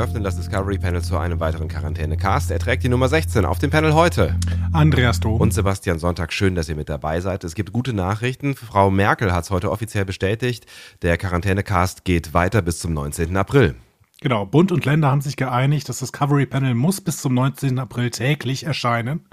[0.00, 2.50] Wir öffnen das Discovery Panel zu einem weiteren Quarantäne-Cast.
[2.50, 4.38] Er trägt die Nummer 16 auf dem Panel heute.
[4.72, 5.40] Andreas Dom.
[5.40, 7.44] Und Sebastian Sonntag, schön, dass ihr mit dabei seid.
[7.44, 8.54] Es gibt gute Nachrichten.
[8.56, 10.66] Frau Merkel hat es heute offiziell bestätigt.
[11.02, 13.36] Der Quarantäne-Cast geht weiter bis zum 19.
[13.36, 13.74] April.
[14.22, 17.78] Genau, Bund und Länder haben sich geeinigt, das Discovery Panel muss bis zum 19.
[17.78, 19.26] April täglich erscheinen.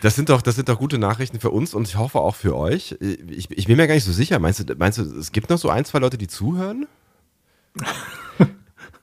[0.00, 2.56] Das sind doch, das sind doch gute Nachrichten für uns und ich hoffe auch für
[2.56, 2.96] euch.
[3.00, 4.38] Ich, ich bin mir gar nicht so sicher.
[4.38, 6.86] Meinst du, meinst du, es gibt noch so ein, zwei Leute, die zuhören?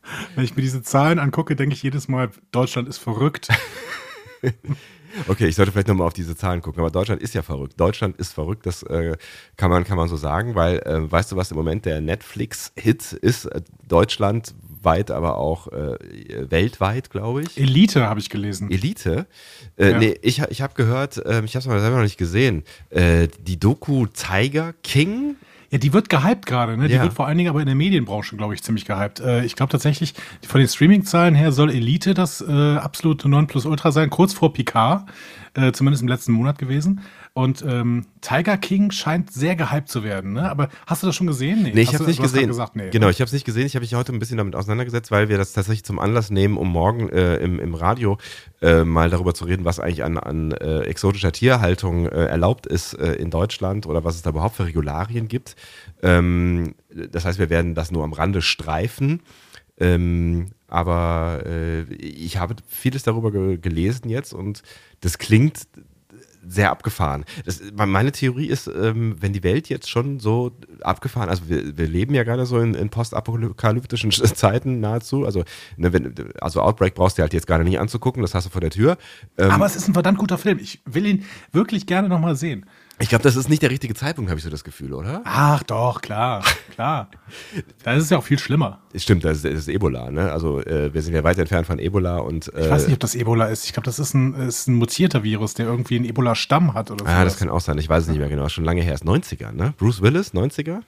[0.36, 3.50] Wenn ich mir diese Zahlen angucke, denke ich jedes Mal, Deutschland ist verrückt.
[5.28, 7.80] Okay, ich sollte vielleicht nochmal auf diese Zahlen gucken, aber Deutschland ist ja verrückt.
[7.80, 9.17] Deutschland ist verrückt, das äh,
[9.58, 13.14] kann, man, kann man so sagen, weil äh, weißt du, was im Moment der Netflix-Hit
[13.14, 13.45] ist?
[13.45, 15.97] Äh, deutschlandweit, aber auch äh,
[16.50, 17.58] weltweit, glaube ich.
[17.58, 18.69] Elite habe ich gelesen.
[18.69, 19.25] Elite?
[19.78, 19.97] Äh, Ja.
[20.00, 24.06] Nee, ich, ich habe gehört, äh, ich habe es selber noch nicht gesehen, die Doku
[24.06, 25.36] Tiger King
[25.72, 26.88] Ja, die wird gehypt gerade, ne?
[26.88, 27.03] Die Ja.
[27.03, 29.20] wird vor allen Dingen aber in der Medienbranche, glaube ich, ziemlich gehypt.
[29.20, 30.14] Äh, ich glaube tatsächlich,
[30.48, 35.08] von den Streaming-Zahlen her soll Elite das äh, absolute Nonplusultra sein, kurz vor Picard,
[35.53, 37.02] äh, zumindest im letzten Monat gewesen.
[37.33, 40.49] Und ähm, Tiger King scheint sehr gehypt zu werden, ne?
[40.49, 41.61] Aber hast du das schon gesehen?
[41.63, 42.47] Nee, ich Hast habe du- nicht gesehen.
[42.47, 43.66] Gesagt, nee, genau, ich habe es nicht gesehen.
[43.66, 46.57] Ich habe mich heute ein bisschen damit auseinandergesetzt, weil wir das tatsächlich zum Anlass nehmen,
[46.57, 48.17] um morgen äh, im, im Radio
[48.61, 52.94] äh, mal darüber zu reden, was eigentlich an, an äh, exotischer Tierhaltung äh, erlaubt ist
[52.95, 55.55] äh, in Deutschland oder was es da überhaupt für Regularien gibt.
[56.02, 59.22] Ähm, das heißt, wir werden das nur am Rande streifen.
[59.77, 64.61] Ähm, aber äh, ich habe vieles darüber ge gelesen jetzt und
[65.00, 65.67] das klingt
[66.48, 67.25] sehr abgefahren.
[67.46, 71.88] Das, meine Theorie ist, ähm, wenn die Welt jetzt schon so abgefahren, also wir, wir
[71.88, 75.44] leben ja gerade so in, in postapokalyptischen Zeiten nahezu, also,
[75.78, 78.62] ne, wenn, also Outbreak brauchst du halt jetzt gerade nicht anzugucken, das hast du vor
[78.62, 78.97] der Tür.
[79.38, 80.59] Ähm, Aber es ist ein verdammt guter Film.
[80.59, 82.66] Ich will ihn wirklich gerne nochmal sehen.
[83.00, 85.22] Ich glaube, das ist nicht der richtige Zeitpunkt, habe ich so das Gefühl, oder?
[85.24, 86.44] Ach doch, klar,
[86.74, 87.10] klar.
[87.84, 88.80] Da ist es ja auch viel schlimmer.
[88.96, 90.32] Stimmt, das ist, das ist Ebola, ne?
[90.32, 93.00] Also äh, wir sind ja weit entfernt von Ebola und äh, Ich weiß nicht, ob
[93.00, 93.66] das Ebola ist.
[93.66, 97.06] Ich glaube, das ist ein, ist ein mutierter Virus, der irgendwie einen Ebola-Stamm hat oder
[97.06, 97.12] so.
[97.12, 97.78] Ah, das kann auch sein.
[97.78, 98.50] Ich weiß es nicht mehr genau.
[98.50, 98.94] Schon lange her.
[98.94, 99.74] Ist 90er, ne?
[99.78, 100.80] Bruce Willis, 90er?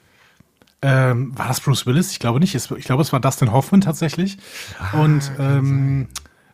[0.84, 2.12] ähm, war das Bruce Willis?
[2.12, 2.56] Ich glaube nicht.
[2.56, 4.38] Ich glaube, es war Dustin Hoffman tatsächlich.
[4.80, 6.08] Ah, Und ähm,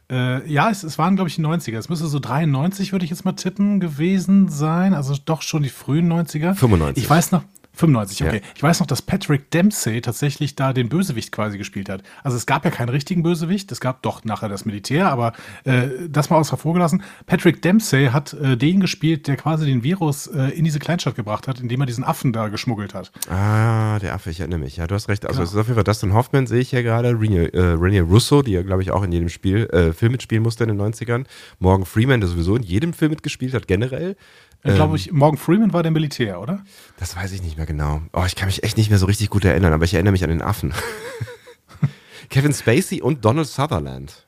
[0.09, 1.77] äh, ja, es, es waren, glaube ich, die 90er.
[1.77, 4.93] Es müsste so 93, würde ich jetzt mal tippen, gewesen sein.
[4.93, 6.53] Also doch schon die frühen 90er.
[6.53, 7.03] 95.
[7.03, 7.43] Ich weiß noch.
[7.77, 8.35] 95, okay.
[8.37, 8.41] Ja.
[8.55, 12.03] Ich weiß noch, dass Patrick Dempsey tatsächlich da den Bösewicht quasi gespielt hat.
[12.23, 15.33] Also es gab ja keinen richtigen Bösewicht, es gab doch nachher das Militär, aber
[15.63, 17.03] äh, das mal außer vorgelassen.
[17.25, 21.47] Patrick Dempsey hat äh, den gespielt, der quasi den Virus äh, in diese Kleinstadt gebracht
[21.47, 23.11] hat, indem er diesen Affen da geschmuggelt hat.
[23.29, 24.77] Ah, der Affe, ich erinnere mich.
[24.77, 25.25] Ja, du hast recht.
[25.25, 25.43] Also Genau.
[25.45, 27.09] es ist auf jeden Fall Dustin Hoffman, sehe ich hier gerade.
[27.19, 30.43] Rene, äh, Rene Russo, die ja, glaube ich, auch in jedem Spiel, äh, Film mitspielen
[30.43, 31.25] musste in den 90ern.
[31.59, 34.15] Morgan Freeman, der sowieso in jedem Film mitgespielt hat, generell.
[34.63, 36.63] Ich glaube, ich, Morgan Freeman war der Militär, oder?
[36.97, 38.01] Das weiß ich nicht mehr genau.
[38.11, 40.23] Oh, ich kann mich echt nicht mehr so richtig gut erinnern, aber ich erinnere mich
[40.23, 40.73] an den Affen.
[42.29, 44.27] Kevin Spacey und Donald Sutherland.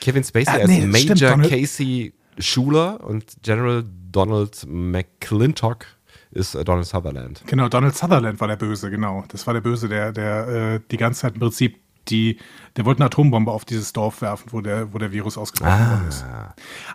[0.00, 5.86] Kevin Spacey Ah, als nee, Major stimmt, Casey Schuler und General Donald McClintock
[6.30, 7.42] ist äh, Donald Sutherland.
[7.46, 9.24] Genau, Donald Sutherland war der Böse, genau.
[9.28, 12.38] Das war der Böse, der, der äh, die ganze Zeit im Prinzip die,
[12.76, 16.08] der wollte eine Atombombe auf dieses Dorf werfen, wo der, wo der Virus ausgebrochen worden
[16.08, 16.24] ist.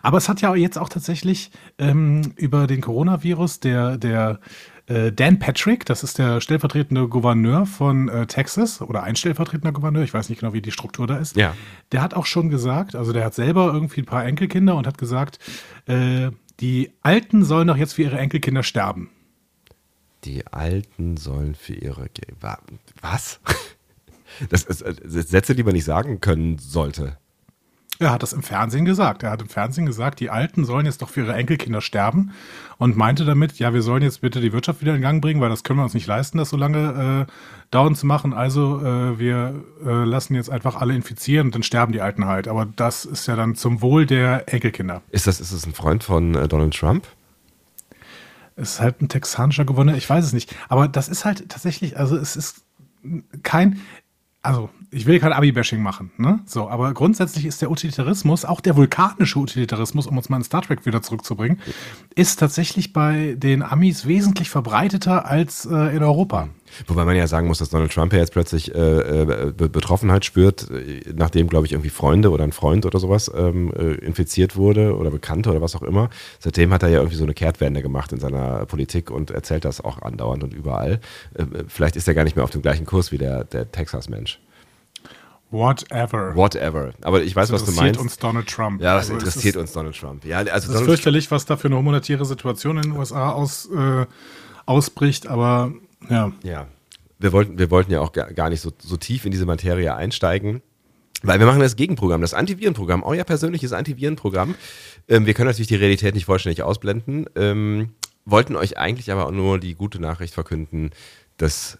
[0.02, 4.40] Aber es hat ja jetzt auch tatsächlich ähm, über den Coronavirus der, der
[4.86, 10.02] äh, Dan Patrick, das ist der stellvertretende Gouverneur von äh, Texas oder ein stellvertretender Gouverneur,
[10.02, 11.36] ich weiß nicht genau, wie die Struktur da ist.
[11.36, 11.54] Ja.
[11.92, 14.98] Der hat auch schon gesagt, also der hat selber irgendwie ein paar Enkelkinder und hat
[14.98, 15.38] gesagt,
[15.86, 19.10] äh, die Alten sollen doch jetzt für ihre Enkelkinder sterben.
[20.24, 22.10] Die Alten sollen für ihre.
[22.10, 22.58] Ge Wa-
[23.00, 23.40] Was?
[24.48, 27.16] Das ist äh, Sätze, die man nicht sagen können sollte.
[28.00, 29.22] Er hat das im Fernsehen gesagt.
[29.22, 32.32] Er hat im Fernsehen gesagt, die Alten sollen jetzt doch für ihre Enkelkinder sterben
[32.78, 35.50] und meinte damit, ja, wir sollen jetzt bitte die Wirtschaft wieder in Gang bringen, weil
[35.50, 37.32] das können wir uns nicht leisten, das so lange äh,
[37.70, 38.32] dauernd zu machen.
[38.32, 42.48] Also äh, wir äh, lassen jetzt einfach alle infizieren und dann sterben die Alten halt.
[42.48, 45.02] Aber das ist ja dann zum Wohl der Enkelkinder.
[45.10, 47.06] Ist das, ist das ein Freund von äh, Donald Trump?
[48.56, 50.56] Es ist halt ein texanischer Gouverneur, ich weiß es nicht.
[50.70, 52.62] Aber das ist halt tatsächlich, also es ist
[53.42, 53.80] kein,
[54.42, 56.40] also ich will kein Abi-Bashing machen, ne?
[56.46, 60.62] So, aber grundsätzlich ist der Utilitarismus, auch der vulkanische Utilitarismus, um uns mal in Star
[60.62, 61.60] Trek wieder zurückzubringen,
[62.14, 66.48] ist tatsächlich bei den Amis wesentlich verbreiteter als äh, in Europa.
[66.86, 70.70] Wobei man ja sagen muss, dass Donald Trump ja jetzt plötzlich äh, äh Betroffenheit spürt,
[70.70, 74.96] äh, nachdem, glaube ich, irgendwie Freunde oder ein Freund oder sowas ähm, äh, infiziert wurde
[74.96, 76.10] oder Bekannte oder was auch immer.
[76.38, 79.80] Seitdem hat er ja irgendwie so eine Kehrtwende gemacht in seiner Politik und erzählt das
[79.80, 81.00] auch andauernd und überall.
[81.34, 84.40] Äh, vielleicht ist er gar nicht mehr auf dem gleichen Kurs wie der, der Texas-Mensch.
[85.50, 86.36] Whatever.
[86.36, 86.92] Whatever.
[87.02, 87.80] Aber ich weiß, was du meinst.
[87.80, 88.80] interessiert uns Donald Trump.
[88.80, 90.24] Ja, was also interessiert uns Donald Trump?
[90.24, 93.30] Ja, also es ist Donald fürchterlich, was da für eine humanitäre Situation in den USA
[93.32, 94.06] aus, äh,
[94.66, 95.72] ausbricht, aber
[96.08, 96.32] ja.
[96.42, 96.66] Ja.
[97.18, 100.62] Wir wollten, wir wollten ja auch gar nicht so, so tief in diese Materie einsteigen.
[101.22, 104.54] Weil wir machen das Gegenprogramm, das Antivirenprogramm, euer persönliches Antivirenprogramm.
[105.06, 107.26] Ähm, wir können natürlich die Realität nicht vollständig ausblenden.
[107.36, 107.90] Ähm,
[108.24, 110.90] wollten euch eigentlich aber auch nur die gute Nachricht verkünden,
[111.36, 111.78] dass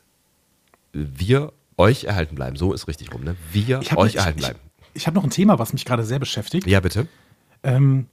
[0.93, 2.56] wir euch erhalten bleiben.
[2.56, 3.37] So ist richtig rum, ne?
[3.50, 4.58] Wir euch erhalten bleiben.
[4.93, 6.67] Ich, ich habe noch ein Thema, was mich gerade sehr beschäftigt.
[6.67, 7.06] Ja, bitte.
[7.62, 8.08] Ähm,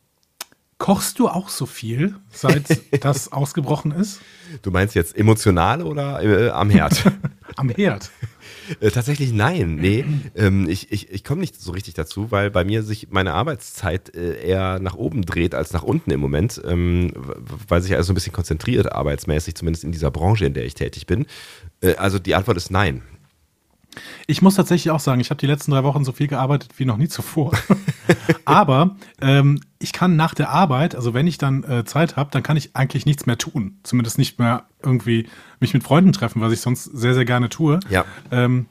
[0.78, 4.22] kochst du auch so viel, seit das ausgebrochen ist?
[4.62, 7.04] Du meinst jetzt emotional oder äh, am Herd?
[7.56, 8.12] am Herd.
[8.82, 10.04] Äh, tatsächlich nein, nee.
[10.36, 14.14] Ähm, ich ich, ich komme nicht so richtig dazu, weil bei mir sich meine Arbeitszeit
[14.14, 18.16] äh, eher nach oben dreht als nach unten im Moment, ähm, weil sich also ein
[18.16, 21.26] bisschen konzentriert arbeitsmäßig, zumindest in dieser Branche, in der ich tätig bin.
[21.82, 23.04] Äh, also die Antwort ist nein.
[24.28, 26.86] Ich muss tatsächlich auch sagen, ich habe die letzten drei Wochen so viel gearbeitet wie
[26.86, 27.52] noch nie zuvor.
[28.46, 32.44] Aber ähm, ich kann nach der Arbeit, also wenn ich dann äh, Zeit habe, dann
[32.44, 33.80] kann ich eigentlich nichts mehr tun.
[33.84, 35.28] Zumindest nicht mehr irgendwie
[35.60, 37.80] mich mit Freunden treffen, was ich sonst sehr, sehr gerne tue.
[37.90, 38.06] Ja.
[38.32, 38.68] Ähm,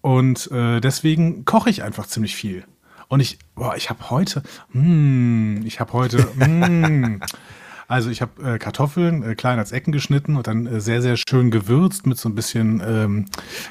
[0.00, 2.64] und äh, deswegen koche ich einfach ziemlich viel.
[3.08, 4.42] Und ich, boah, ich habe heute,
[4.72, 7.20] mm, ich habe heute, mm,
[7.88, 11.16] Also ich habe äh, Kartoffeln äh, klein als Ecken geschnitten und dann äh, sehr, sehr
[11.16, 13.26] schön gewürzt mit so ein bisschen, ähm,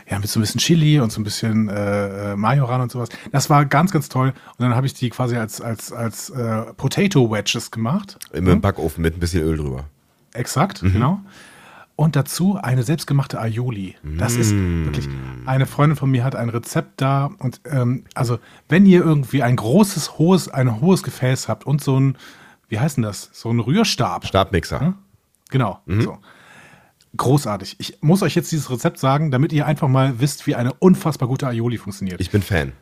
[0.10, 3.10] ja, mit so ein bisschen Chili und so ein bisschen äh, äh Majoran und sowas.
[3.32, 4.30] Das war ganz, ganz toll.
[4.30, 8.18] Und dann habe ich die quasi als, als, als äh, Potato Wedges gemacht.
[8.34, 8.62] Im hm?
[8.62, 9.86] Backofen mit ein bisschen Öl drüber.
[10.34, 10.94] Exakt, mhm.
[10.94, 11.20] genau.
[11.96, 13.96] Und dazu eine selbstgemachte Aioli.
[14.18, 14.42] Das mm.
[14.42, 15.08] ist wirklich,
[15.46, 17.30] eine Freundin von mir hat ein Rezept da.
[17.38, 22.00] Und ähm, also, wenn ihr irgendwie ein großes, hohes, ein hohes Gefäß habt und so
[22.00, 22.18] ein,
[22.70, 23.30] wie heißt denn das?
[23.34, 24.26] So ein Rührstab.
[24.26, 24.80] Stabmixer.
[24.80, 24.94] Hm?
[25.50, 25.80] Genau.
[25.86, 26.02] Mhm.
[26.02, 26.18] So.
[27.16, 27.76] Großartig.
[27.80, 31.28] Ich muss euch jetzt dieses Rezept sagen, damit ihr einfach mal wisst, wie eine unfassbar
[31.28, 32.20] gute Aioli funktioniert.
[32.20, 32.74] Ich bin Fan.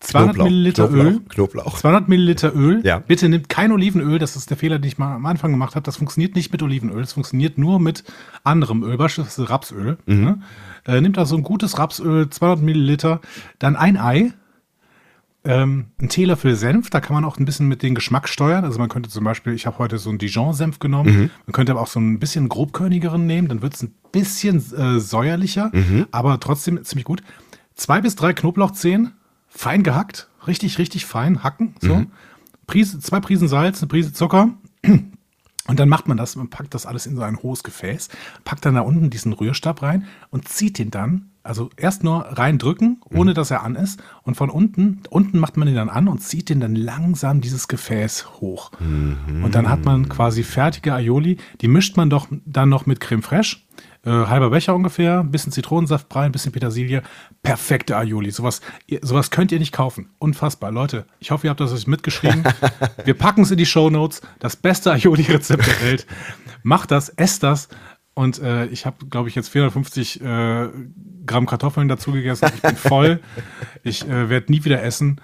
[0.00, 1.20] 200 Knoblauch, Milliliter Knoblauch, Öl.
[1.28, 1.78] Knoblauch.
[1.78, 2.82] 200 Milliliter Öl.
[2.84, 3.00] Ja.
[3.00, 4.20] Bitte nimmt kein Olivenöl.
[4.20, 5.82] Das ist der Fehler, den ich mal am Anfang gemacht habe.
[5.82, 7.00] Das funktioniert nicht mit Olivenöl.
[7.00, 8.04] Das funktioniert nur mit
[8.44, 9.98] anderem Öl, beispielsweise Rapsöl.
[10.06, 10.20] Mhm.
[10.24, 10.42] Ne?
[10.86, 13.20] Äh, nimmt also ein gutes Rapsöl, 200 Milliliter.
[13.58, 14.32] Dann ein Ei
[15.44, 18.64] ähm, ein Teelöffel Senf, da kann man auch ein bisschen mit den Geschmack steuern.
[18.64, 21.14] Also man könnte zum Beispiel, ich habe heute so einen Dijon-Senf genommen.
[21.14, 21.30] Mhm.
[21.46, 24.98] Man könnte aber auch so ein bisschen grobkörnigeren nehmen, dann wird es ein bisschen äh,
[24.98, 26.06] säuerlicher, mhm.
[26.10, 27.22] aber trotzdem ziemlich gut.
[27.74, 29.12] Zwei bis drei Knoblauchzehen,
[29.48, 31.74] fein gehackt, richtig, richtig fein hacken.
[31.80, 31.96] So.
[31.96, 32.10] Mhm.
[32.66, 34.50] Prise, zwei Prisen Salz, eine Prise Zucker.
[35.68, 38.08] Und dann macht man das, man packt das alles in so ein hohes Gefäß,
[38.44, 43.00] packt dann da unten diesen Rührstab rein und zieht den dann also erst nur reindrücken,
[43.10, 43.34] ohne mhm.
[43.34, 44.02] dass er an ist.
[44.22, 47.68] Und von unten, unten macht man ihn dann an und zieht den dann langsam dieses
[47.68, 48.70] Gefäß hoch.
[48.78, 49.42] Mhm.
[49.42, 51.38] Und dann hat man quasi fertige Aioli.
[51.60, 53.56] Die mischt man doch dann noch mit Creme Fraiche.
[54.04, 57.02] Äh, halber Becher ungefähr, bisschen Zitronensaft rein, bisschen Petersilie.
[57.42, 58.30] Perfekte Aioli.
[58.30, 58.60] Sowas,
[59.02, 60.10] sowas könnt ihr nicht kaufen.
[60.18, 60.70] Unfassbar.
[60.70, 62.44] Leute, ich hoffe, ihr habt das euch mitgeschrieben.
[63.04, 64.20] Wir packen es in die Show Notes.
[64.38, 66.06] Das beste Aioli-Rezept der Welt.
[66.62, 67.68] Macht das, esst das.
[68.18, 70.68] Und äh, ich habe, glaube ich, jetzt 450 äh,
[71.24, 72.50] Gramm Kartoffeln dazu gegessen.
[72.52, 73.20] Ich bin voll.
[73.84, 75.20] ich äh, werde nie wieder essen.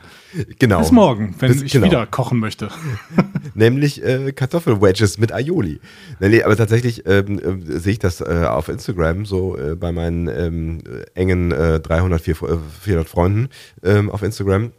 [0.61, 0.79] Genau.
[0.79, 1.87] Bis morgen, wenn Bis, ich genau.
[1.87, 2.69] wieder kochen möchte.
[3.55, 5.81] Nämlich äh, Kartoffelwedges mit Aioli.
[6.21, 10.29] Nee, aber tatsächlich ähm, äh, sehe ich das äh, auf Instagram so äh, bei meinen
[10.29, 10.83] ähm,
[11.17, 13.49] engen 300, 400 Freunden
[13.83, 14.71] ähm, auf Instagram,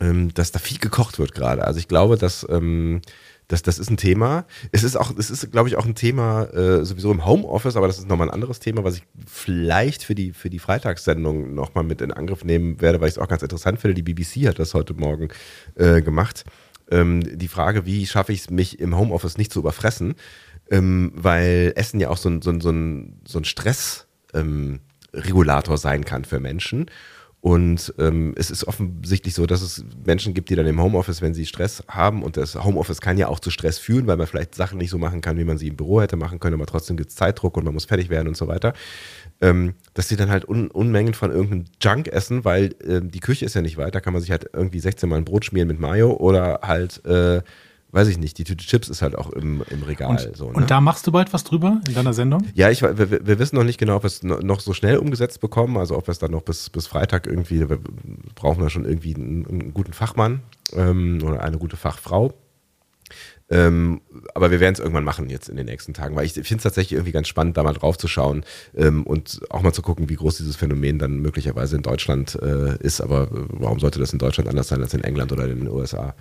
[0.00, 1.66] ähm, dass da viel gekocht wird gerade.
[1.66, 3.02] Also ich glaube, dass ähm,
[3.48, 4.44] das, das ist ein Thema.
[4.72, 7.86] Es ist auch, es ist, glaube ich, auch ein Thema äh, sowieso im Homeoffice, aber
[7.86, 11.84] das ist nochmal ein anderes Thema, was ich vielleicht für die, für die Freitagssendung nochmal
[11.84, 13.94] mit in Angriff nehmen werde, weil ich es auch ganz interessant finde.
[13.94, 15.28] Die BBC hat das heute Morgen
[15.76, 16.44] äh, gemacht.
[16.90, 20.16] Ähm, die Frage, wie schaffe ich es, mich im Homeoffice nicht zu überfressen,
[20.70, 25.78] ähm, weil Essen ja auch so ein, so ein, so ein, so ein Stressregulator ähm,
[25.78, 26.90] sein kann für Menschen.
[27.46, 31.32] Und ähm, es ist offensichtlich so, dass es Menschen gibt, die dann im Homeoffice, wenn
[31.32, 34.56] sie Stress haben, und das Homeoffice kann ja auch zu Stress führen, weil man vielleicht
[34.56, 36.96] Sachen nicht so machen kann, wie man sie im Büro hätte machen können, aber trotzdem
[36.96, 38.72] gibt es Zeitdruck und man muss fertig werden und so weiter,
[39.40, 43.44] ähm, dass sie dann halt Un Unmengen von irgendeinem Junk essen, weil äh, die Küche
[43.44, 45.68] ist ja nicht weit, da kann man sich halt irgendwie 16 Mal ein Brot schmieren
[45.68, 47.42] mit Mayo oder halt äh,
[47.92, 50.10] weiß ich nicht, die Tüte Chips ist halt auch im, im Regal.
[50.10, 50.52] Und, so, ne?
[50.52, 52.46] und da machst du bald was drüber in deiner Sendung?
[52.54, 55.40] Ja, ich, wir, wir wissen noch nicht genau, ob wir es noch so schnell umgesetzt
[55.40, 57.78] bekommen, also ob wir es dann noch bis, bis Freitag irgendwie, wir
[58.34, 60.42] brauchen da schon irgendwie einen, einen guten Fachmann
[60.74, 62.34] ähm, oder eine gute Fachfrau.
[63.48, 64.00] Ähm,
[64.34, 66.62] aber wir werden es irgendwann machen jetzt in den nächsten Tagen, weil ich finde es
[66.64, 70.08] tatsächlich irgendwie ganz spannend, da mal drauf zu schauen ähm, und auch mal zu gucken,
[70.08, 73.00] wie groß dieses Phänomen dann möglicherweise in Deutschland äh, ist.
[73.00, 75.68] Aber äh, warum sollte das in Deutschland anders sein als in England oder in den
[75.68, 76.14] USA?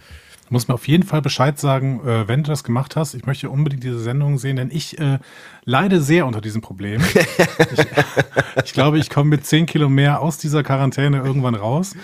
[0.48, 3.16] Du musst mir auf jeden Fall Bescheid sagen, äh, wenn du das gemacht hast.
[3.16, 5.18] Ich möchte unbedingt diese Sendung sehen, denn ich äh,
[5.64, 7.02] leide sehr unter diesem Problem.
[7.74, 7.86] ich,
[8.66, 11.96] ich glaube, ich komme mit 10 Kilo mehr aus dieser Quarantäne irgendwann raus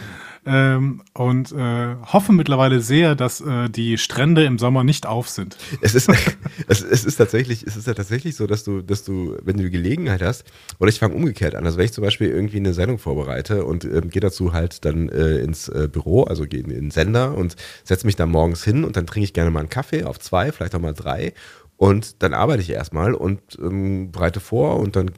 [0.45, 5.55] ähm, und äh, hoffe mittlerweile sehr, dass äh, die Strände im Sommer nicht auf sind.
[5.81, 6.09] Es ist,
[6.67, 9.63] es, es, ist tatsächlich, es ist ja tatsächlich so, dass du, dass du, wenn du
[9.63, 10.45] die Gelegenheit hast,
[10.79, 13.85] oder ich fange umgekehrt an, also wenn ich zum Beispiel irgendwie eine Sendung vorbereite und
[13.85, 17.55] ähm, gehe dazu halt dann äh, ins äh, Büro, also gehe in den Sender und
[17.83, 20.51] setze mich da morgens hin und dann trinke ich gerne mal einen Kaffee auf zwei,
[20.51, 21.33] vielleicht auch mal drei
[21.81, 25.09] und dann arbeite ich erstmal und ähm, bereite vor und dann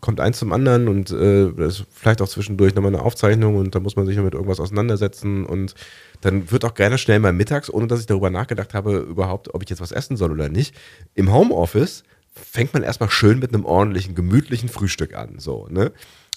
[0.00, 3.76] kommt eins zum anderen und äh, das ist vielleicht auch zwischendurch nochmal eine Aufzeichnung und
[3.76, 5.76] dann muss man sich mit irgendwas auseinandersetzen und
[6.20, 9.62] dann wird auch gerne schnell mal mittags, ohne dass ich darüber nachgedacht habe, überhaupt, ob
[9.62, 10.74] ich jetzt was essen soll oder nicht.
[11.14, 12.02] Im Homeoffice
[12.34, 15.38] fängt man erstmal schön mit einem ordentlichen, gemütlichen Frühstück an.
[15.38, 15.92] So, ne?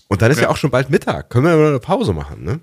[0.08, 1.32] Und dann ist ja, ja auch schon bald Mittag.
[1.32, 2.60] Können wir mal eine Pause machen, ne?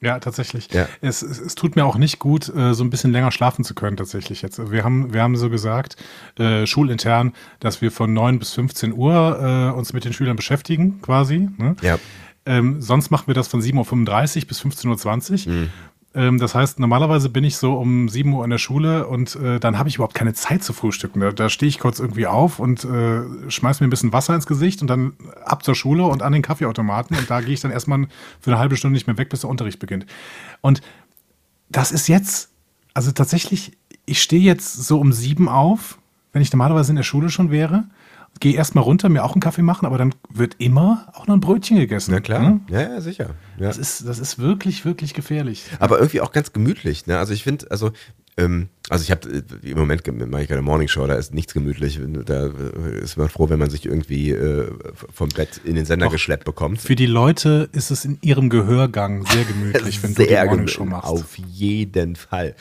[0.00, 0.70] Ja, tatsächlich.
[0.72, 0.88] Ja.
[1.00, 3.74] Es, es, es, tut mir auch nicht gut, äh, so ein bisschen länger schlafen zu
[3.74, 4.70] können, tatsächlich jetzt.
[4.70, 5.96] Wir haben, wir haben so gesagt,
[6.38, 11.00] äh, schulintern, dass wir von 9 bis 15 Uhr äh, uns mit den Schülern beschäftigen,
[11.00, 11.48] quasi.
[11.56, 11.76] Ne?
[11.80, 11.98] Ja.
[12.44, 15.52] Ähm, sonst machen wir das von 7.35 Uhr bis 15.20 Uhr.
[15.52, 15.70] Mhm.
[16.16, 19.60] Ähm, das heißt, normalerweise bin ich so um 7 Uhr in der Schule und äh,
[19.60, 21.20] dann habe ich überhaupt keine Zeit zu frühstücken.
[21.20, 24.46] Da, da stehe ich kurz irgendwie auf und äh, schmeiß mir ein bisschen Wasser ins
[24.46, 25.12] Gesicht und dann
[25.44, 27.16] ab zur Schule und an den Kaffeeautomaten.
[27.16, 28.06] Und da gehe ich dann erstmal
[28.40, 30.06] für eine halbe Stunde nicht mehr weg, bis der Unterricht beginnt.
[30.62, 30.80] Und
[31.68, 32.50] das ist jetzt,
[32.94, 35.98] also tatsächlich, ich stehe jetzt so um sieben auf,
[36.32, 37.84] wenn ich normalerweise in der Schule schon wäre
[38.40, 41.40] gehe erstmal runter, mir auch einen Kaffee machen, aber dann wird immer auch noch ein
[41.40, 42.12] Brötchen gegessen.
[42.12, 42.60] Na klar, ne?
[42.68, 43.30] ja, ja, sicher.
[43.58, 43.66] Ja.
[43.66, 45.64] Das, ist, das ist wirklich, wirklich gefährlich.
[45.78, 47.06] Aber irgendwie auch ganz gemütlich.
[47.06, 47.18] Ne?
[47.18, 47.92] Also ich finde, also
[48.38, 51.54] ähm, also ich habe äh, im Moment mache ich keine Morning Show, da ist nichts
[51.54, 51.98] gemütlich.
[52.24, 54.70] Da äh, ist man froh, wenn man sich irgendwie äh,
[55.12, 56.80] vom Bett in den Sender Doch, geschleppt bekommt.
[56.80, 60.68] Für die Leute ist es in ihrem Gehörgang sehr gemütlich, wenn sehr du die Morning
[60.68, 61.08] Show machst.
[61.08, 62.54] Auf jeden Fall.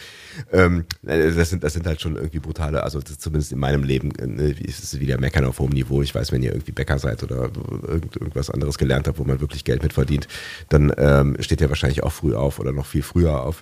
[0.51, 4.11] Ähm, äh, das sind das sind halt schon irgendwie brutale, also zumindest in meinem Leben
[4.39, 6.01] äh, ist es wieder Meckern auf hohem Niveau.
[6.01, 7.51] Ich weiß, wenn ihr irgendwie Bäcker seid oder
[7.87, 10.27] irgend, irgendwas anderes gelernt habt, wo man wirklich Geld mit verdient,
[10.69, 13.61] dann ähm, steht ihr wahrscheinlich auch früh auf oder noch viel früher auf.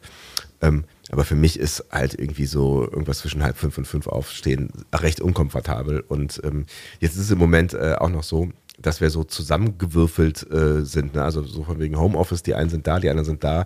[0.63, 4.69] Ähm, aber für mich ist halt irgendwie so irgendwas zwischen halb fünf und fünf aufstehen
[4.95, 5.99] recht unkomfortabel.
[5.99, 6.65] Und ähm,
[6.99, 11.15] jetzt ist es im Moment äh, auch noch so, dass wir so zusammengewürfelt äh, sind.
[11.15, 11.23] Ne?
[11.23, 13.65] Also so von wegen Homeoffice, die einen sind da, die anderen sind da.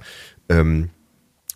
[0.50, 0.90] Ähm,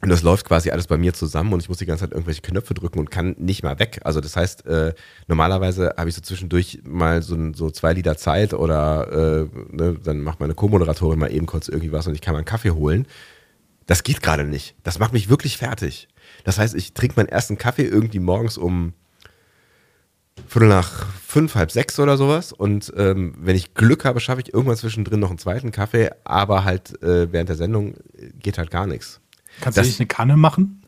[0.01, 2.41] und das läuft quasi alles bei mir zusammen und ich muss die ganze Zeit irgendwelche
[2.41, 3.99] Knöpfe drücken und kann nicht mal weg.
[4.03, 4.93] Also das heißt, äh,
[5.27, 10.21] normalerweise habe ich so zwischendurch mal so, so zwei Liter Zeit oder äh, ne, dann
[10.21, 13.05] macht meine Co-Moderatorin mal eben kurz irgendwie was und ich kann mal einen Kaffee holen.
[13.91, 14.73] Das geht gerade nicht.
[14.83, 16.07] Das macht mich wirklich fertig.
[16.45, 18.93] Das heißt, ich trinke meinen ersten Kaffee irgendwie morgens um
[20.47, 22.53] Viertel nach fünf, halb sechs oder sowas.
[22.53, 26.63] Und ähm, wenn ich Glück habe, schaffe ich irgendwann zwischendrin noch einen zweiten Kaffee, aber
[26.63, 27.95] halt äh, während der Sendung
[28.39, 29.19] geht halt gar nichts.
[29.59, 30.83] Kannst das, du nicht eine Kanne machen?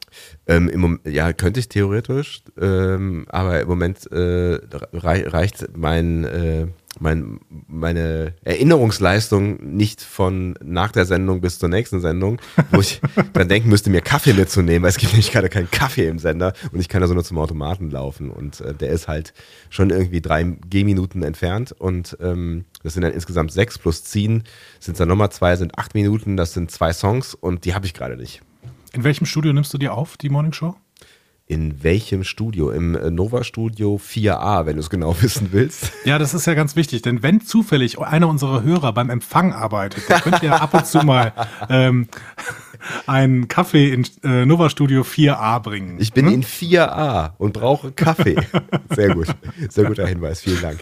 [0.48, 4.62] Ähm, im Moment, ja, könnte ich theoretisch, ähm, aber im Moment äh,
[4.94, 6.68] reicht mein äh,
[7.00, 12.40] mein, meine Erinnerungsleistung nicht von nach der Sendung bis zur nächsten Sendung,
[12.72, 13.02] wo ich
[13.34, 16.54] dann denken müsste, mir Kaffee mitzunehmen, weil es gibt nämlich gerade keinen Kaffee im Sender
[16.72, 19.34] und ich kann also nur zum Automaten laufen und äh, der ist halt
[19.70, 24.44] schon irgendwie drei Gehminuten entfernt und ähm, das sind dann insgesamt sechs plus ziehen,
[24.80, 27.94] sind dann nochmal zwei, sind acht Minuten, das sind zwei Songs und die habe ich
[27.94, 28.42] gerade nicht.
[28.94, 30.76] In welchem Studio nimmst du dir auf, die Morning Show?
[31.46, 32.72] In welchem Studio?
[32.72, 35.92] Im äh, Nova Studio 4a, wenn du es genau wissen willst.
[36.06, 40.04] Ja, das ist ja ganz wichtig, denn wenn zufällig einer unserer Hörer beim Empfang arbeitet,
[40.10, 41.34] dann könnt ihr ab und zu mal
[41.70, 42.08] ähm,
[43.08, 45.98] einen Kaffee in äh, Nova Studio 4a bringen.
[46.00, 46.34] Ich bin hm?
[46.34, 48.38] in 4a und brauche Kaffee.
[48.96, 49.28] Sehr gut.
[49.70, 50.42] Sehr guter Hinweis.
[50.42, 50.80] Vielen Dank.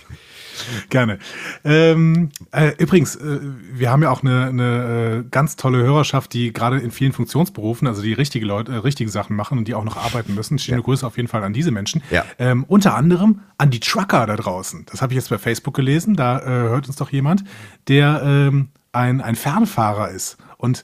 [0.89, 1.19] Gerne.
[1.63, 3.39] Ähm, äh, übrigens, äh,
[3.73, 7.87] wir haben ja auch eine, eine äh, ganz tolle Hörerschaft, die gerade in vielen Funktionsberufen,
[7.87, 10.59] also die richtige Leute, äh, richtige Sachen machen und die auch noch arbeiten müssen.
[10.59, 10.83] Schöne ja.
[10.83, 12.01] Grüße auf jeden Fall an diese Menschen.
[12.09, 12.25] Ja.
[12.39, 14.85] Ähm, unter anderem an die Trucker da draußen.
[14.89, 16.15] Das habe ich jetzt bei Facebook gelesen.
[16.15, 17.43] Da äh, hört uns doch jemand,
[17.87, 20.83] der ähm, ein, ein Fernfahrer ist und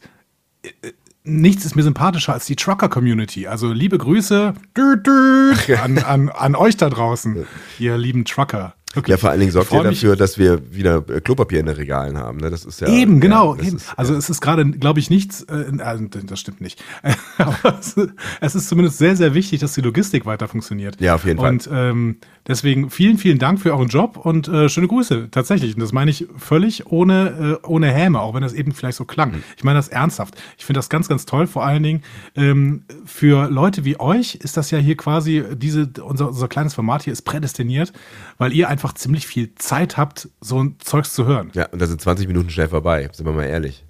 [0.63, 0.69] äh,
[1.27, 3.47] nichts ist mir sympathischer als die Trucker-Community.
[3.47, 4.53] Also liebe Grüße
[5.83, 7.45] an, an, an euch da draußen,
[7.79, 8.73] ihr lieben Trucker.
[8.97, 9.11] Wirklich.
[9.13, 12.17] Ja, vor allen Dingen sorgt ihr dafür, dass wir wieder äh, Klopapier in den Regalen
[12.17, 12.39] haben.
[12.39, 12.49] Ne?
[12.49, 13.55] Das ist ja Eben, genau.
[13.55, 13.77] Ja, eben.
[13.77, 16.83] ist- also es ist gerade, glaube ich, nichts, äh, äh, das stimmt nicht.
[17.37, 17.95] Aber es,
[18.41, 20.99] es ist zumindest sehr, sehr wichtig, dass die Logistik weiter funktioniert.
[20.99, 21.51] Ja, auf jeden Fall.
[21.51, 25.75] Und ähm, deswegen vielen, vielen Dank für euren Job und äh, schöne Grüße, tatsächlich.
[25.75, 29.05] Und das meine ich völlig ohne, äh, ohne Häme, auch wenn das eben vielleicht so
[29.05, 29.31] klang.
[29.33, 29.43] Mhm.
[29.57, 30.35] Ich meine das ernsthaft.
[30.57, 31.47] Ich finde das ganz, ganz toll.
[31.47, 32.03] Vor allen Dingen
[32.35, 37.03] ähm, für Leute wie euch ist das ja hier quasi, diese, unser, unser kleines Format
[37.03, 37.93] hier ist prädestiniert,
[38.37, 41.51] weil ihr einfach ziemlich viel Zeit habt, so ein Zeugs zu hören.
[41.53, 43.83] ja, und da sind 20 Minuten schnell vorbei, sind wir mal ehrlich.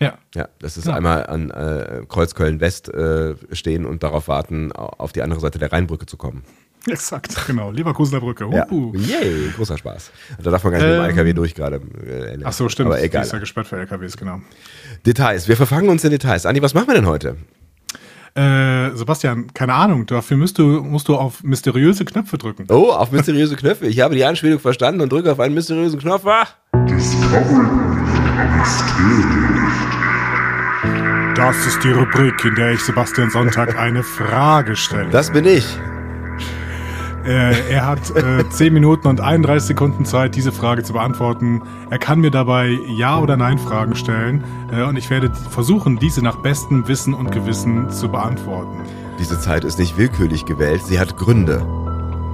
[0.00, 0.18] Ja.
[0.34, 0.94] Ja, das ist Ja.
[0.96, 5.72] einmal an äh, Kreuzköln-West äh, stehen und darauf warten, au- auf die andere Seite der
[5.72, 6.42] Rheinbrücke zu kommen.
[6.90, 7.70] Exakt, genau.
[7.70, 8.46] Leverkusener Brücke.
[8.52, 8.66] Ja.
[8.70, 8.92] Uh.
[8.94, 10.10] Yay, großer Spaß.
[10.42, 11.76] Da darf man gar nicht mit dem Ähm, LKW durch gerade.
[11.76, 12.88] Äh, Ach so, stimmt.
[12.88, 13.24] Aber Die egal.
[13.24, 14.40] ist ja gesperrt für LKWs, genau.
[15.06, 15.48] Details.
[15.48, 16.44] Wir verfangen uns in Details.
[16.46, 17.36] Andi, was machen wir denn heute?
[18.36, 20.06] Äh, Sebastian, keine Ahnung.
[20.06, 22.66] Dafür musst du, musst du auf mysteriöse Knöpfe drücken.
[22.68, 23.86] Oh, auf mysteriöse Knöpfe.
[23.86, 26.26] Ich habe die Anspielung verstanden und drücke auf einen mysteriösen Knopf.
[26.26, 26.48] Ah!
[31.36, 35.10] Das ist die Rubrik, in der ich Sebastian Sonntag eine Frage stelle.
[35.10, 35.64] Das bin ich.
[37.24, 41.62] Äh, er hat äh, 10 Minuten und 31 Sekunden Zeit, diese Frage zu beantworten.
[41.90, 46.36] Er kann mir dabei Ja- oder Nein-Fragen stellen äh, und ich werde versuchen, diese nach
[46.36, 48.82] bestem Wissen und Gewissen zu beantworten.
[49.18, 50.82] Diese Zeit ist nicht willkürlich gewählt.
[50.84, 51.62] Sie hat Gründe.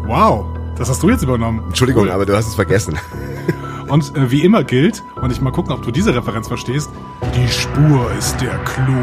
[0.06, 1.62] Wow, das hast du jetzt übernommen.
[1.68, 2.10] Entschuldigung, Cool.
[2.10, 2.98] aber du hast es vergessen.
[3.88, 6.90] Und äh, wie immer gilt, und ich mal gucken, ob du diese Referenz verstehst,
[7.34, 8.94] die Spur ist der Clou.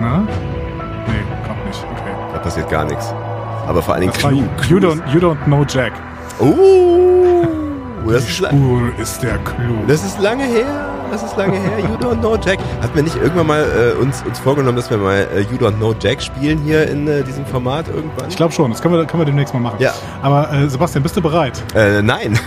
[0.00, 0.18] Na?
[0.20, 1.84] Nee, kommt nicht.
[1.90, 2.12] Okay.
[2.32, 3.12] Da passiert gar nichts.
[3.66, 4.42] Aber vor allen Dingen Clou.
[4.68, 5.92] you, don't, you don't know Jack.
[6.38, 9.84] Oh, das Die ist, Spur ist der Clou.
[9.88, 10.66] das ist lange her.
[11.10, 11.78] Das ist lange her.
[11.78, 12.58] You don't know Jack.
[12.82, 15.76] Hatten wir nicht irgendwann mal äh, uns, uns vorgenommen, dass wir mal äh, You don't
[15.76, 18.28] know Jack spielen hier in äh, diesem Format irgendwann?
[18.28, 19.76] Ich glaube schon, das können wir, können wir demnächst mal machen.
[19.78, 19.92] Ja.
[20.22, 21.62] Aber äh, Sebastian, bist du bereit?
[21.74, 22.38] Äh, nein.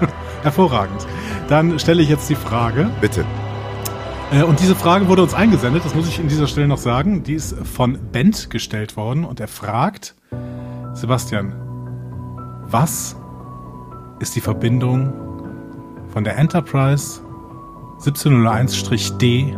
[0.42, 1.06] Hervorragend.
[1.48, 2.88] Dann stelle ich jetzt die Frage.
[3.00, 3.24] Bitte.
[4.30, 7.22] Äh, und diese Frage wurde uns eingesendet, das muss ich in dieser Stelle noch sagen.
[7.22, 10.14] Die ist von Bent gestellt worden und er fragt,
[10.92, 11.54] Sebastian,
[12.66, 13.16] was
[14.20, 15.12] ist die Verbindung
[16.12, 17.22] von der Enterprise
[18.00, 19.56] 1701-D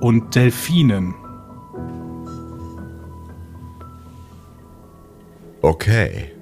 [0.00, 1.14] und Delfinen?
[5.62, 6.32] Okay.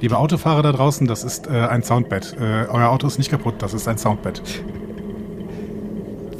[0.00, 2.36] Liebe Autofahrer da draußen, das ist äh, ein Soundbett.
[2.38, 4.42] Äh, euer Auto ist nicht kaputt, das ist ein Soundbett.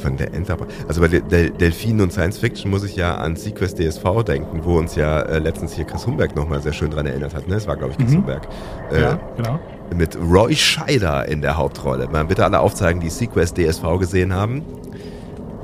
[0.05, 0.71] Von der Enterprise.
[0.87, 4.61] Also bei Del Del Delfinen und Science Fiction muss ich ja an Sequest DSV denken,
[4.63, 7.49] wo uns ja äh, letztens hier Chris Humberg nochmal sehr schön dran erinnert hat.
[7.49, 7.55] Ne?
[7.55, 8.47] Es war, glaube ich, Chris Humberg.
[8.93, 9.59] Äh, Ja, genau.
[9.97, 12.07] Mit Roy Scheider in der Hauptrolle.
[12.09, 14.63] Mal bitte alle aufzeigen, die Sequest DSV gesehen haben.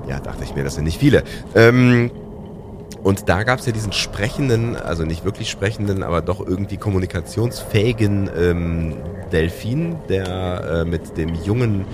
[0.09, 1.23] Ja, dachte ich mir, das sind nicht viele.
[1.55, 2.11] Ähm,
[3.03, 8.31] und da gab es ja diesen sprechenden, also nicht wirklich sprechenden, aber doch irgendwie kommunikationsfähigen
[8.39, 8.95] ähm,
[9.33, 11.85] Delfin, der äh, mit dem jungen,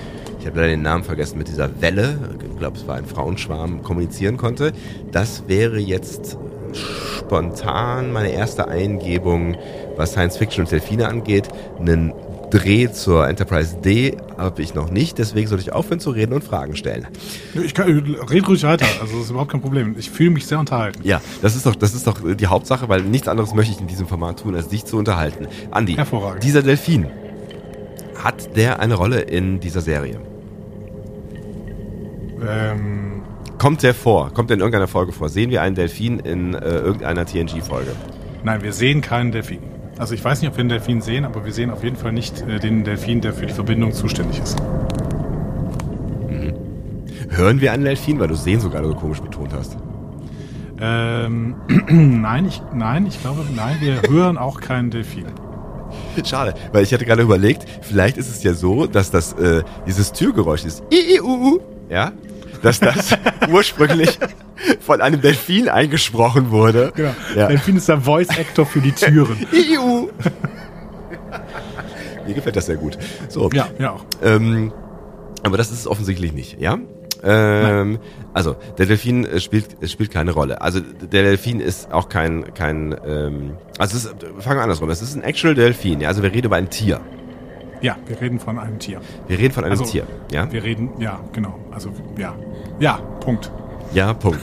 [0.46, 3.82] ich habe leider den Namen vergessen, mit dieser Welle, ich glaube es war ein Frauenschwarm,
[3.82, 4.72] kommunizieren konnte.
[5.10, 6.38] Das wäre jetzt
[6.72, 9.56] spontan meine erste Eingebung,
[9.96, 11.48] was Science Fiction und Delfine angeht.
[11.80, 12.12] Einen
[12.50, 16.44] Dreh zur Enterprise D habe ich noch nicht, deswegen sollte ich aufhören zu reden und
[16.44, 17.08] Fragen stellen.
[17.60, 17.88] Ich kann,
[18.30, 19.96] red ruhig weiter, also das ist überhaupt kein Problem.
[19.98, 21.00] Ich fühle mich sehr unterhalten.
[21.02, 23.88] Ja, das ist doch, das ist doch die Hauptsache, weil nichts anderes möchte ich in
[23.88, 25.48] diesem Format tun, als dich zu unterhalten.
[25.72, 26.44] Andi, Hervorragend.
[26.44, 27.06] dieser Delfin,
[28.22, 30.20] hat der eine Rolle in dieser Serie?
[32.46, 33.22] Ähm,
[33.58, 34.32] Kommt der vor?
[34.34, 35.28] Kommt der in irgendeiner Folge vor?
[35.28, 37.92] Sehen wir einen Delfin in äh, irgendeiner TNG-Folge?
[38.46, 39.58] nein, wir sehen keinen Delfin.
[39.98, 42.12] Also ich weiß nicht, ob wir einen Delfin sehen, aber wir sehen auf jeden Fall
[42.12, 44.56] nicht äh, den Delfin, der für die Verbindung zuständig ist.
[47.30, 49.76] Hören wir einen Delfin, weil du sehen so gerade so komisch betont hast?
[50.80, 51.56] Ähm,
[51.88, 55.26] nein, ich, nein, ich glaube, nein, wir hören auch keinen Delfin.
[56.24, 60.12] Schade, weil ich hatte gerade überlegt, vielleicht ist es ja so, dass das äh, dieses
[60.12, 60.82] Türgeräusch ist.
[60.92, 62.12] I, I, u, u, ja?
[62.62, 63.16] Dass das
[63.50, 64.18] ursprünglich
[64.80, 66.92] von einem Delfin eingesprochen wurde.
[66.94, 67.14] Genau.
[67.34, 67.48] Ja.
[67.48, 69.46] Delfin ist der Voice Actor für die Türen.
[69.52, 70.08] I, I, u.
[72.26, 72.98] Mir gefällt das sehr gut.
[73.28, 73.48] So.
[73.52, 74.04] ja, ja auch.
[74.22, 74.72] Ähm,
[75.44, 76.78] aber das ist es offensichtlich nicht, ja?
[77.22, 77.98] Ähm,
[78.34, 80.60] also, der Delfin äh, spielt, äh, spielt keine Rolle.
[80.60, 84.90] Also, der Delfin ist auch kein, kein, ähm, also, ist, fangen wir andersrum.
[84.90, 86.08] Es ist ein actual Delfin, ja?
[86.08, 87.00] Also, wir reden über ein Tier.
[87.82, 89.00] Ja, wir reden von einem Tier.
[89.28, 90.50] Wir reden von einem Also, Tier, ja?
[90.50, 91.58] Wir reden, ja, genau.
[91.70, 92.34] Also, ja.
[92.80, 93.50] Ja, Punkt.
[93.92, 94.40] Ja, Punkt.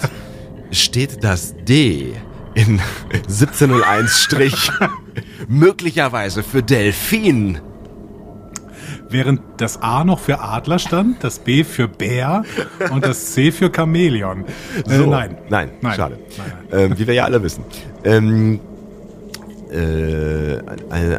[0.71, 2.13] Steht das D
[2.53, 2.79] in
[3.27, 4.71] 1701 Strich
[5.47, 7.59] möglicherweise für Delfin?
[9.09, 12.43] Während das A noch für Adler stand, das B für Bär
[12.91, 14.45] und das C für Chamäleon.
[14.87, 15.05] Äh, So.
[15.09, 15.37] nein.
[15.49, 15.93] Nein, Nein.
[15.95, 16.19] schade.
[16.71, 17.63] Nein, Ähm, wie wir ja alle wissen.
[18.03, 18.59] Ähm,
[19.73, 20.61] äh,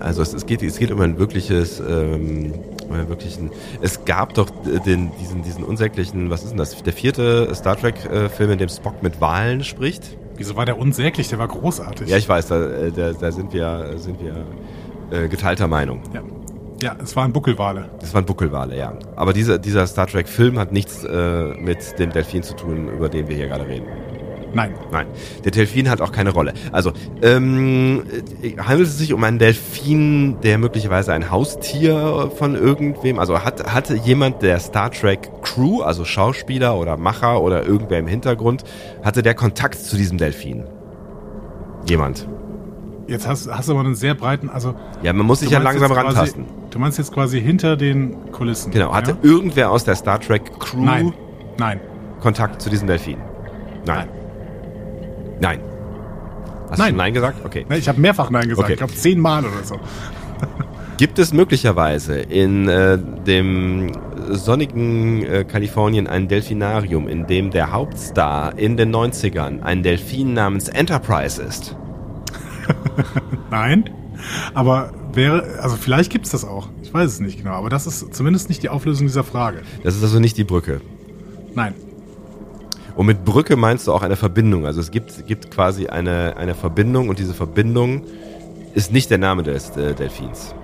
[0.01, 2.55] also es, es, geht, es geht um ein wirkliches, ähm,
[2.89, 3.51] um einen wirklichen,
[3.83, 4.49] es gab doch
[4.87, 9.03] den, diesen, diesen unsäglichen, was ist denn das, der vierte Star Trek-Film, in dem Spock
[9.03, 10.17] mit Wahlen spricht.
[10.37, 11.29] Wieso war der unsäglich?
[11.29, 12.09] Der war großartig.
[12.09, 14.45] Ja, ich weiß, da, äh, da, da sind wir, sind wir
[15.11, 16.03] äh, geteilter Meinung.
[16.13, 16.23] Ja.
[16.83, 17.89] Ja, es waren Buckelwale.
[18.03, 18.99] Es waren Buckelwale, ja.
[19.15, 23.29] Aber dieser, dieser Star Trek-Film hat nichts äh, mit dem Delfin zu tun, über den
[23.29, 23.87] wir hier gerade reden.
[24.55, 24.75] Nein.
[24.93, 25.07] Nein.
[25.45, 26.55] Der Delfin hat auch keine Rolle.
[26.73, 28.03] Also, ähm,
[28.59, 33.97] handelt es sich um einen Delfin, der möglicherweise ein Haustier von irgendwem, also hat, hatte
[33.97, 38.65] jemand der Star Trek Crew, also Schauspieler oder Macher oder irgendwer im Hintergrund,
[39.03, 40.65] hatte der Kontakt zu diesem Delfin?
[41.89, 42.29] Jemand.
[43.07, 44.75] Jetzt hast, hast du aber einen sehr breiten, also.
[45.03, 46.47] Ja, man muss sich ja langsam rantasten.
[46.47, 48.73] Quasi, du meinst jetzt quasi hinter den Kulissen.
[48.73, 48.95] Genau.
[48.95, 49.17] Hatte ja?
[49.23, 51.13] irgendwer aus der Star Trek Crew Nein.
[51.59, 51.81] Nein.
[52.21, 53.19] Kontakt zu diesem Delfin?
[53.87, 54.09] Nein.
[54.09, 54.24] Nein.
[56.75, 56.93] Hast nein.
[56.95, 57.45] du Nein gesagt?
[57.45, 57.67] Okay.
[57.77, 58.65] Ich habe mehrfach Nein gesagt.
[58.65, 58.73] Okay.
[58.73, 59.79] Ich glaube zehnmal oder so.
[60.97, 63.93] Gibt es möglicherweise in äh, dem
[64.31, 70.69] sonnigen äh, Kalifornien ein Delfinarium, in dem der Hauptstar in den 90ern ein Delfin namens
[70.69, 71.77] Enterprise ist?
[73.51, 73.91] Nein,
[74.55, 76.69] aber wäre, also vielleicht gibt es das auch.
[76.83, 79.63] Ich weiß es nicht genau, aber das ist zumindest nicht die Auflösung dieser Frage.
[79.83, 80.81] Das ist also nicht die Brücke.
[81.55, 81.75] Nein.
[82.95, 84.67] Und mit Brücke meinst du auch eine Verbindung.
[84.67, 88.03] Also es gibt, gibt quasi eine, eine Verbindung und diese Verbindung
[88.75, 90.55] ist nicht der Name des äh, Delfins.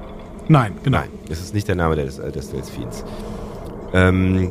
[0.49, 0.99] Nein, genau.
[0.99, 3.05] Nein, es ist nicht der Name des, äh, des Delfins.
[3.93, 4.51] Ähm,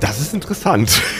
[0.00, 1.02] das ist interessant.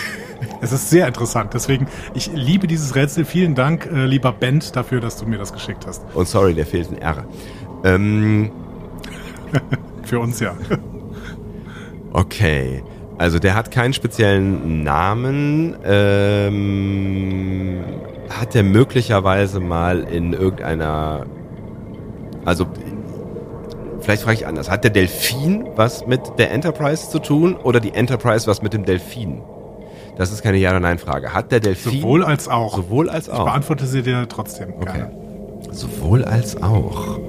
[0.61, 1.55] Es ist sehr interessant.
[1.55, 3.25] Deswegen, ich liebe dieses Rätsel.
[3.25, 6.03] Vielen Dank, äh, lieber Bent, dafür, dass du mir das geschickt hast.
[6.14, 7.25] Und sorry, der fehlt ein R.
[7.83, 8.51] Ähm,
[10.05, 10.55] Für uns ja.
[12.12, 12.83] Okay.
[13.22, 15.76] Also der hat keinen speziellen Namen.
[15.85, 17.85] Ähm,
[18.28, 21.26] hat der möglicherweise mal in irgendeiner,
[22.44, 22.66] also
[24.00, 27.94] vielleicht frage ich anders, hat der Delfin was mit der Enterprise zu tun oder die
[27.94, 29.40] Enterprise was mit dem Delfin?
[30.16, 31.32] Das ist keine Ja- oder Nein-Frage.
[31.32, 32.00] Hat der Delfin...
[32.00, 32.74] Sowohl als auch.
[32.74, 33.38] Sowohl als auch.
[33.38, 34.94] Ich beantworte sie dir trotzdem okay.
[34.94, 35.12] gerne.
[35.70, 37.20] Sowohl als auch.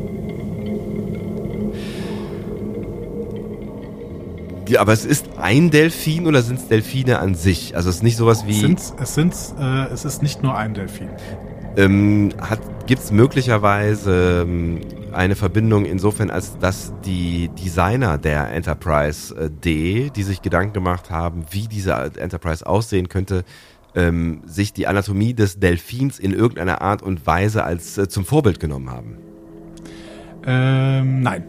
[4.73, 7.75] Ja, aber es ist ein Delfin oder sind es Delfine an sich?
[7.75, 8.53] Also es ist nicht sowas wie.
[8.53, 11.09] Es, sind, es, sind, äh, es ist nicht nur ein Delfin.
[11.77, 12.29] Ähm,
[12.88, 14.81] Gibt es möglicherweise ähm,
[15.12, 21.12] eine Verbindung insofern, als dass die Designer der Enterprise äh, D, die sich Gedanken gemacht
[21.12, 23.45] haben, wie diese Enterprise aussehen könnte,
[23.93, 28.59] ähm, sich die Anatomie des Delfins in irgendeiner Art und Weise als äh, zum Vorbild
[28.59, 29.17] genommen haben?
[30.47, 31.43] Ähm, nein.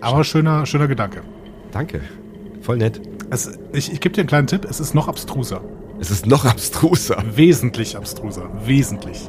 [0.00, 1.22] Aber schöner, schöner Gedanke.
[1.72, 2.00] Danke.
[2.62, 3.00] Voll nett.
[3.30, 4.66] Es, ich ich gebe dir einen kleinen Tipp.
[4.68, 5.60] Es ist noch abstruser.
[6.00, 7.22] Es ist noch abstruser.
[7.34, 8.48] Wesentlich abstruser.
[8.64, 9.28] Wesentlich.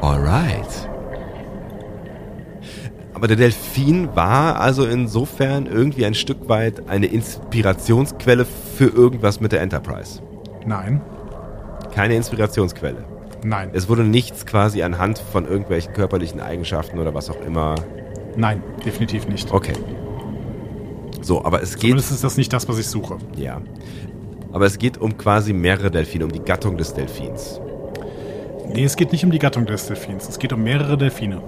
[0.00, 0.88] Alright.
[3.14, 9.52] Aber der Delfin war also insofern irgendwie ein Stück weit eine Inspirationsquelle für irgendwas mit
[9.52, 10.20] der Enterprise.
[10.66, 11.00] Nein.
[11.94, 13.04] Keine Inspirationsquelle.
[13.44, 13.70] Nein.
[13.72, 17.76] Es wurde nichts quasi anhand von irgendwelchen körperlichen Eigenschaften oder was auch immer
[18.36, 19.52] Nein, definitiv nicht.
[19.52, 19.74] Okay.
[21.22, 21.82] So, aber es geht.
[21.82, 23.16] Zumindest ist das nicht das, was ich suche.
[23.36, 23.60] Ja.
[24.52, 27.60] Aber es geht um quasi mehrere Delfine, um die Gattung des Delfins.
[28.72, 30.28] Nee, es geht nicht um die Gattung des Delfins.
[30.28, 31.40] Es geht um mehrere Delfine.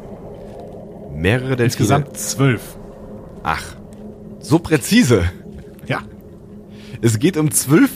[1.14, 1.64] Mehrere Delfine?
[1.64, 2.76] Insgesamt zwölf.
[3.42, 3.76] Ach,
[4.40, 5.24] so präzise.
[5.86, 6.00] Ja.
[7.00, 7.90] Es geht um zwölf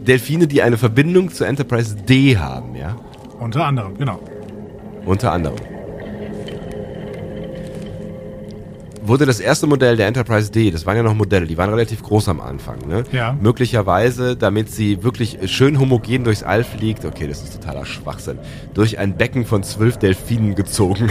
[0.00, 2.96] Delfine, die eine Verbindung zur Enterprise D haben, ja?
[3.38, 4.20] Unter anderem, genau.
[5.04, 5.56] Unter anderem.
[9.08, 12.02] Wurde das erste Modell der Enterprise D, das waren ja noch Modelle, die waren relativ
[12.02, 13.04] groß am Anfang, ne?
[13.10, 13.36] Ja.
[13.40, 18.38] Möglicherweise, damit sie wirklich schön homogen durchs All fliegt, okay, das ist totaler Schwachsinn,
[18.74, 21.10] durch ein Becken von zwölf Delfinen gezogen.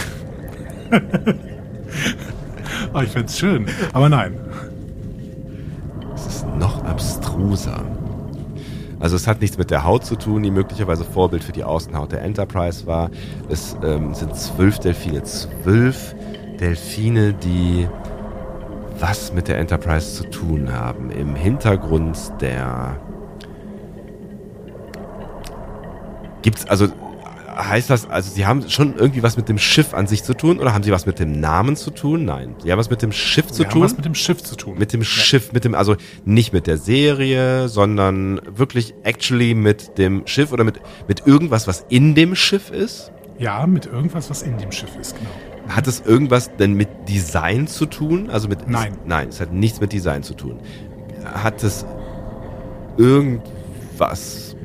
[2.94, 4.40] oh, ich find's schön, aber nein.
[6.16, 7.84] Es ist noch abstruser.
[9.00, 12.12] Also es hat nichts mit der Haut zu tun, die möglicherweise Vorbild für die Außenhaut
[12.12, 13.12] der Enterprise war.
[13.48, 16.16] Es ähm, sind zwölf Delfine, zwölf
[16.60, 17.88] Delfine, die
[19.00, 21.12] was mit der Enterprise zu tun haben.
[21.12, 23.00] Im Hintergrund der...
[26.42, 26.88] Gibt's also...
[27.58, 30.60] Heißt das, also Sie haben schon irgendwie was mit dem Schiff an sich zu tun
[30.60, 32.24] oder haben Sie was mit dem Namen zu tun?
[32.24, 32.54] Nein.
[32.62, 33.82] Sie haben was mit dem Schiff zu Wir tun?
[33.82, 34.78] Haben was mit dem Schiff zu tun.
[34.78, 35.06] Mit dem ja.
[35.08, 40.64] Schiff, mit dem, also nicht mit der Serie, sondern wirklich actually mit dem Schiff oder
[40.64, 43.12] mit, mit irgendwas, was in dem Schiff ist?
[43.40, 45.32] Ja, mit irgendwas, was in dem Schiff ist, genau.
[45.70, 48.30] Hat es irgendwas denn mit Design zu tun?
[48.30, 50.60] Also mit nein, es, nein, es hat nichts mit Design zu tun.
[51.26, 51.86] Hat es
[52.98, 54.56] irgendwas?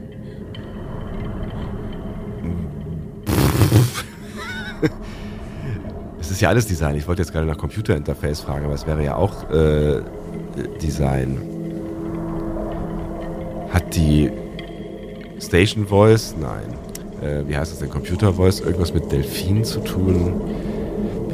[6.21, 6.97] es ist ja alles Design.
[6.97, 10.03] Ich wollte jetzt gerade nach Computerinterface fragen, aber es wäre ja auch äh,
[10.81, 11.41] Design.
[13.71, 14.31] Hat die
[15.41, 16.37] Station Voice?
[16.41, 16.75] Nein.
[17.23, 17.91] Äh, wie heißt das denn?
[17.91, 18.61] Computer Voice?
[18.61, 20.41] Irgendwas mit Delfin zu tun?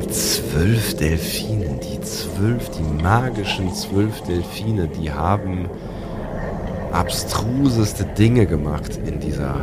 [0.09, 1.81] Zwölf Delfinen.
[1.81, 5.69] Die zwölf, die magischen zwölf Delfine, die haben
[6.93, 9.57] abstruseste Dinge gemacht in dieser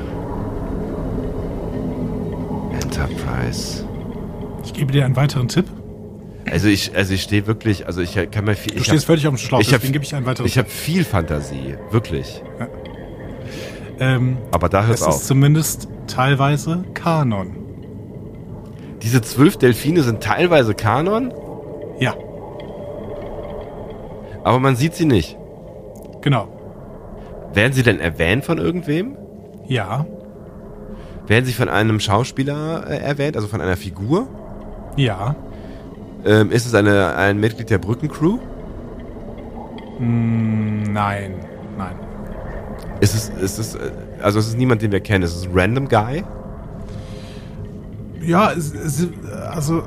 [2.82, 3.86] Enterprise.
[4.64, 5.66] Ich gebe dir einen weiteren Tipp.
[6.50, 8.74] Also ich, also ich stehe wirklich, also ich kann mir viel.
[8.74, 10.58] Du stehst hab, völlig auf dem Schlauch, ich hab, deswegen gebe ich einen weiteren Ich
[10.60, 12.44] habe viel Fantasie, wirklich.
[14.00, 15.16] Ähm, Aber da hört es es auf.
[15.16, 17.65] ist zumindest teilweise Kanon.
[19.06, 21.32] Diese zwölf Delfine sind teilweise Kanon,
[22.00, 22.14] Ja,
[24.44, 25.38] aber man sieht sie nicht.
[26.22, 26.48] genau.
[27.54, 29.16] Werden sie denn erwähnt von irgendwem?
[29.68, 30.06] Ja,
[31.28, 34.28] Werden sie von einem Schauspieler äh, erwähnt, also von einer Figur?
[34.98, 35.36] ja.
[36.28, 38.40] Ähm, ist es eine, ein Mitglied der Brückencrew?
[40.00, 41.36] Nein,
[41.78, 41.96] nein.
[43.00, 43.92] Ist es, ist es, äh,
[44.24, 45.24] also es ist niemand, den wir kennen.
[45.24, 46.24] Ist es ein random Guy?
[48.26, 48.74] Ja, es,
[49.52, 49.84] also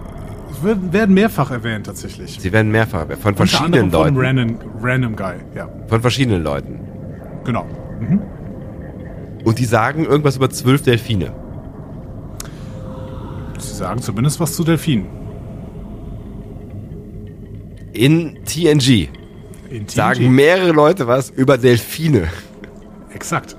[0.63, 2.39] werden mehrfach erwähnt tatsächlich.
[2.41, 3.21] Sie werden mehrfach erwähnt.
[3.21, 4.19] Von verschiedenen von Leuten.
[4.19, 6.81] einem random, random Guy, ja, Von verschiedenen Leuten.
[7.45, 7.67] genau.
[9.45, 11.33] Und die sagen irgendwas über zwölf Delfine.
[13.59, 15.07] Sie sagen zumindest was zu Delfinen.
[17.93, 19.09] In TNG
[19.71, 19.91] In TNG.
[19.91, 22.29] sagen mehrere Leute was über Delfine.
[23.13, 23.57] Exakt.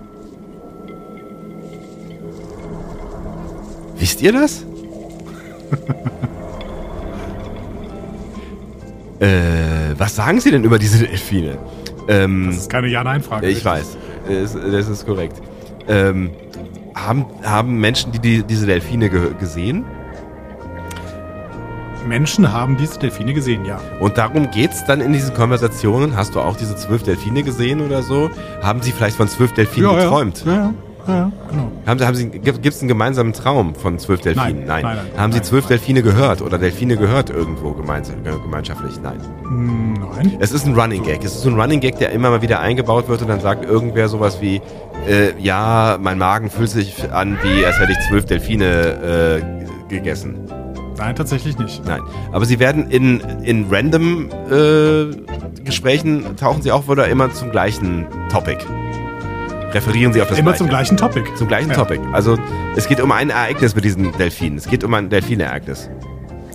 [3.98, 4.66] Wisst ihr das?
[9.20, 11.58] Äh, was sagen sie denn über diese Delfine?
[12.08, 13.48] Ähm, Das ist keine Ja-Nein-Frage.
[13.48, 15.42] ich weiß, das, das ist korrekt.
[15.88, 16.32] Ähm,
[16.96, 19.86] haben, haben Menschen, die, die diese Delfine ge gesehen?
[22.08, 23.80] Menschen haben diese Delfine gesehen, ja.
[24.00, 26.16] Und darum geht's dann in diesen Konversationen.
[26.16, 28.32] Hast du auch diese zwölf Delfine gesehen oder so?
[28.64, 30.44] Haben sie vielleicht von zwölf Delfinen geträumt?
[30.46, 30.74] Ja, ja,
[31.16, 31.72] ja, genau.
[31.86, 34.66] Haben sie, haben sie, gibt es einen gemeinsamen Traum von zwölf Delfinen?
[34.66, 35.78] Nein, nein, nein, haben Sie nein, zwölf nein.
[35.78, 37.74] Delfine gehört oder Delfine gehört irgendwo äh,
[38.42, 39.00] gemeinschaftlich?
[39.02, 39.18] Nein.
[39.50, 40.38] Nein.
[40.40, 41.24] Es ist ein Running Gag.
[41.24, 43.66] Es ist so ein Running Gag, der immer mal wieder eingebaut wird und dann sagt
[43.66, 44.62] irgendwer sowas wie,
[45.08, 50.40] äh, ja, mein Magen fühlt sich an, wie als hätte ich zwölf Delfine äh, gegessen.
[50.98, 51.86] Nein, tatsächlich nicht.
[51.86, 52.02] Nein.
[52.32, 55.16] Aber sie werden in, in random äh,
[55.64, 58.58] Gesprächen tauchen sie auch wieder immer zum gleichen Topic.
[59.72, 60.58] Referieren sie auf das Immer gleiche.
[60.60, 61.36] zum gleichen Topic.
[61.36, 61.76] Zum gleichen Ja.
[61.76, 62.02] Topic.
[62.12, 62.38] Also
[62.76, 64.58] es geht um ein Ereignis mit diesen Delfinen.
[64.58, 65.90] Es geht um ein Delfinereignis.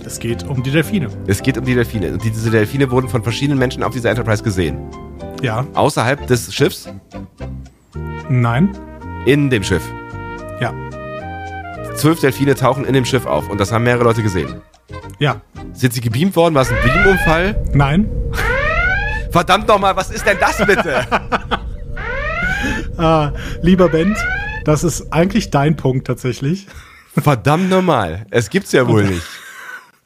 [0.05, 1.07] Es geht um die Delfine.
[1.27, 2.11] Es geht um die Delfine.
[2.13, 4.77] Und diese Delfine wurden von verschiedenen Menschen auf dieser Enterprise gesehen.
[5.41, 5.65] Ja.
[5.73, 6.89] Außerhalb des Schiffs,
[8.29, 8.69] Nein.
[9.25, 9.83] in dem Schiff.
[10.59, 10.73] Ja.
[11.95, 14.61] Zwölf Delfine tauchen in dem Schiff auf und das haben mehrere Leute gesehen.
[15.19, 15.41] Ja.
[15.73, 16.53] Sind sie gebeamt worden?
[16.55, 17.63] War es ein Beamunfall?
[17.73, 18.09] Nein.
[19.31, 21.05] Verdammt nochmal, was ist denn das bitte?
[22.97, 24.17] Ah, lieber Bent,
[24.63, 26.67] das ist eigentlich dein Punkt tatsächlich.
[27.17, 28.25] Verdammt nochmal.
[28.29, 29.21] Es gibt's ja wohl nicht.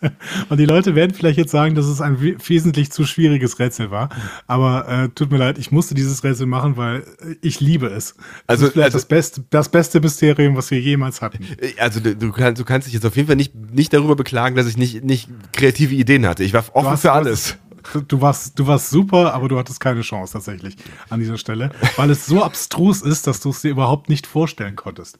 [0.49, 3.91] Und die Leute werden vielleicht jetzt sagen, dass es ein we- wesentlich zu schwieriges Rätsel
[3.91, 4.07] war.
[4.47, 8.13] Aber äh, tut mir leid, ich musste dieses Rätsel machen, weil äh, ich liebe es.
[8.13, 11.45] Das Also- ist vielleicht also- das, beste, das beste Mysterium, was wir jemals hatten.
[11.79, 14.67] Also du, kannst, du kannst dich jetzt auf jeden Fall nicht, nicht darüber beklagen, dass
[14.67, 16.45] ich nicht, nicht kreative Ideen hatte.
[16.45, 17.57] Ich war offen für alles.
[18.07, 20.75] Du, warst, du warst super, aber du hattest keine Chance tatsächlich
[21.09, 24.75] an dieser Stelle, weil es so abstrus ist, dass du es dir überhaupt nicht vorstellen
[24.75, 25.19] konntest.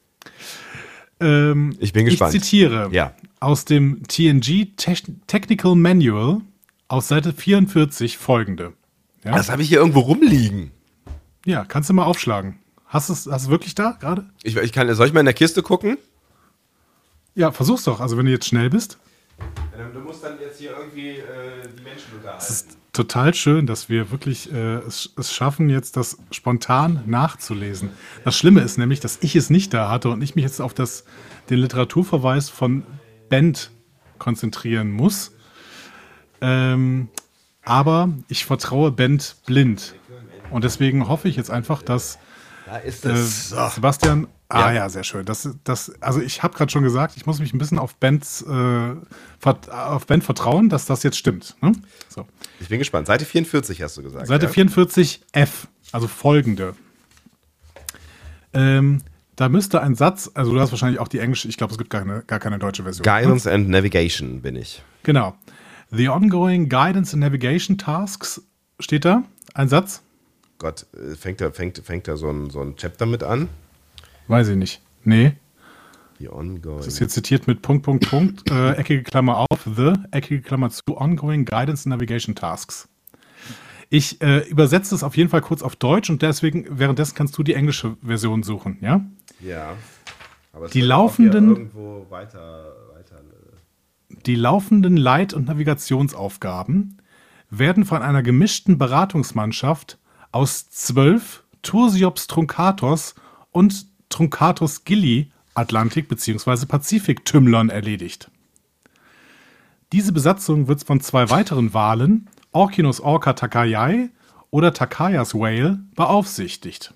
[1.19, 2.33] Ähm, Ich bin gespannt.
[2.33, 3.13] Ich zitiere Ja.
[3.39, 6.41] aus dem TNG Tech- Technical Manual
[6.87, 8.73] aus Seite 44 folgende.
[9.23, 10.71] Ja, Das habe ich hier irgendwo rumliegen.
[11.45, 12.59] ja kannst du mal aufschlagen.
[12.87, 14.25] Hast du es hast wirklich da gerade?
[14.43, 15.97] Ich, ich kann, soll ich mal in der Kiste gucken?
[17.35, 17.99] Ja, versuch's doch.
[17.99, 18.97] Also wenn du jetzt schnell bist.
[19.93, 21.21] Du musst dann jetzt hier irgendwie
[21.77, 22.43] die Menschen unterhalten.
[22.43, 27.91] Es ist total schön, dass wir wirklich äh, es, es schaffen, jetzt das spontan nachzulesen.
[28.23, 30.73] Das Schlimme ist nämlich, dass ich es nicht da hatte und ich mich jetzt auf
[30.73, 31.05] das,
[31.49, 32.83] den Literaturverweis von
[33.29, 33.71] Bent
[34.17, 35.31] konzentrieren muss.
[36.41, 37.09] Ähm,
[37.63, 39.95] aber ich vertraue Bent blind.
[40.51, 42.17] Und deswegen hoffe ich jetzt einfach, dass
[42.65, 43.15] Da ist äh.
[43.15, 44.27] Sebastian.
[44.51, 44.71] Ah Ja.
[44.73, 45.25] ja, sehr schön.
[45.25, 48.41] Das, das, also ich habe gerade schon gesagt, ich muss mich ein bisschen auf Bents,
[48.41, 48.95] äh,
[49.71, 51.55] auf Bent vertrauen, dass das jetzt stimmt.
[51.61, 51.73] Ne?
[52.07, 52.25] So.
[52.59, 53.05] Ich bin gespannt.
[53.05, 54.25] Seite 44 hast du gesagt.
[54.27, 54.51] Seite ja?
[54.51, 55.49] 44f,
[55.91, 56.75] also folgende.
[58.53, 59.03] Ähm,
[59.35, 61.91] da müsste ein Satz, also du hast wahrscheinlich auch die englische, ich glaube, es gibt
[61.91, 63.05] gar keine, gar keine deutsche Version.
[63.05, 63.21] ne?
[63.21, 64.81] Guidance and Navigation bin ich.
[65.03, 65.35] Genau.
[65.91, 68.41] The ongoing guidance and navigation tasks
[68.79, 69.23] steht da.
[69.53, 70.01] Ein Satz?
[70.57, 73.47] Gott, äh, fängt da, fängt, fängt da so ein, so ein Chapter mit an?
[74.29, 74.81] Weiß ich nicht.
[75.03, 75.33] Nee.
[76.19, 76.77] Die ongoing.
[76.77, 80.69] Das ist hier zitiert mit Punkt, Punkt, Punkt, äh, eckige Klammer auf, the, eckige Klammer
[80.69, 82.87] zu, ongoing guidance navigation tasks.
[83.89, 87.43] Ich äh, übersetze es auf jeden Fall kurz auf Deutsch und deswegen, währenddessen kannst du
[87.43, 89.03] die englische Version suchen, ja?
[89.41, 89.73] Ja.
[90.53, 91.71] Aber Die laufenden-
[92.09, 93.15] weiter, weiter.
[93.15, 96.97] äh, Die laufenden Leit- und Navigationsaufgaben
[97.49, 99.97] werden von einer gemischten Beratungsmannschaft
[100.31, 103.15] aus zwölf Tursiops Truncatos
[103.51, 106.65] und Truncatus Gilli Atlantik- bzw.
[106.65, 108.31] Pazifik-Tümmlern erledigt.
[109.91, 114.09] Diese Besatzung wird von zwei weiteren Walen, Orcinus orca takayai
[114.51, 116.93] oder Takayas Whale, beaufsichtigt.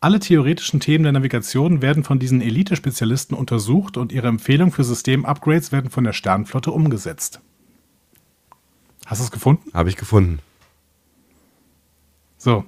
[0.00, 5.72] Alle theoretischen Themen der Navigation werden von diesen Elite-Spezialisten untersucht und ihre Empfehlungen für System-Upgrades
[5.72, 7.40] werden von der Sternflotte umgesetzt.
[9.06, 9.70] Hast du es gefunden?
[9.74, 10.38] Habe ich gefunden.
[12.36, 12.64] So.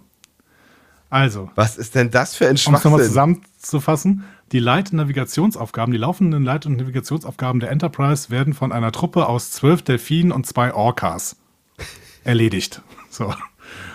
[1.11, 3.09] Also, Was ist denn das für ein um es nochmal Schwachsinn?
[3.09, 8.93] zusammenzufassen, die Leit- und Navigationsaufgaben, die laufenden Leit- und Navigationsaufgaben der Enterprise werden von einer
[8.93, 11.37] Truppe aus zwölf Delfinen und zwei Orcas
[12.25, 12.81] erledigt.
[13.11, 13.35] So.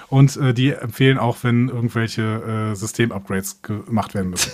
[0.09, 4.51] Und äh, die empfehlen auch, wenn irgendwelche äh, System-Upgrades gemacht werden müssen.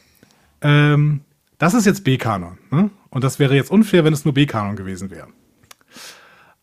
[0.60, 1.22] ähm,
[1.58, 2.58] das ist jetzt B-Kanon.
[2.70, 2.90] Ne?
[3.10, 5.28] Und das wäre jetzt unfair, wenn es nur B-Kanon gewesen wäre.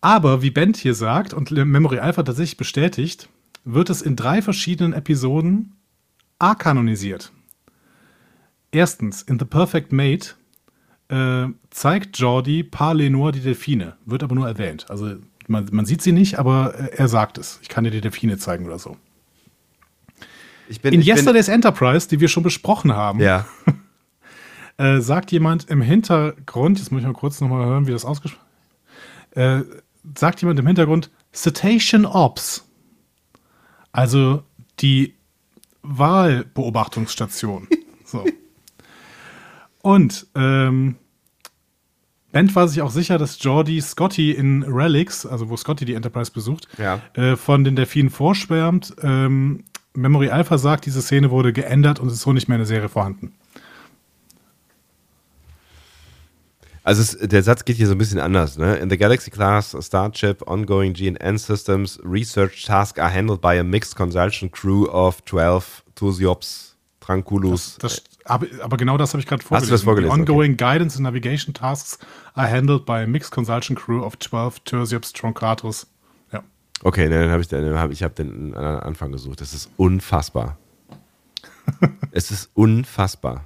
[0.02, 3.30] Aber wie Bent hier sagt und Memory Alpha tatsächlich bestätigt,
[3.64, 5.74] wird es in drei verschiedenen Episoden
[6.40, 7.32] A-kanonisiert.
[8.72, 10.32] Erstens, in The Perfect Mate
[11.10, 14.90] äh, zeigt Jordi Par Lenore die Delfine, wird aber nur erwähnt.
[14.90, 15.16] Also
[15.48, 17.60] man, man sieht sie nicht, aber äh, er sagt es.
[17.62, 18.98] Ich kann dir die Delfine zeigen oder so.
[20.82, 23.46] Bin, In ich bin, Yesterday's Enterprise, die wir schon besprochen haben, ja.
[24.78, 28.46] äh, sagt jemand im Hintergrund, jetzt muss ich mal kurz nochmal hören, wie das ausgesprochen
[29.32, 29.62] äh,
[30.18, 32.68] sagt jemand im Hintergrund Cetacean Ops.
[33.92, 34.44] Also
[34.80, 35.16] die
[35.84, 37.68] Wahlbeobachtungsstation.
[38.06, 38.26] so.
[39.82, 40.96] Und ähm,
[42.32, 46.32] Bent war sich auch sicher, dass Jordi Scotty in Relics, also wo Scotty die Enterprise
[46.32, 47.02] besucht, Ja.
[47.14, 48.96] äh, von den Delfinen vorschwärmt.
[49.02, 52.68] Ähm, Memory Alpha sagt, diese Szene wurde geändert und ist so nicht mehr in der
[52.68, 53.34] Serie vorhanden.
[56.84, 58.58] Also es, der Satz geht hier so ein bisschen anders.
[58.58, 58.76] Ne?
[58.78, 63.96] In the Galaxy Class Starship Ongoing GNN Systems Research Tasks are handled by a mixed
[63.96, 67.78] consultation crew of 12 Tusiops Tranculus.
[67.80, 69.70] Das, aber, aber genau das habe ich gerade Hast vorgelesen.
[69.70, 70.16] du das vorgelesen?
[70.16, 72.00] The ongoing guidance and navigation tasks
[72.34, 75.88] are handled by a mixed consultation crew of 12 Tursiops Truncatus.
[76.32, 76.44] Ja.
[76.84, 79.42] Okay, dann habe ich, dann hab, ich hab den Anfang gesucht.
[79.42, 80.58] Das ist unfassbar.
[82.12, 83.44] es ist unfassbar.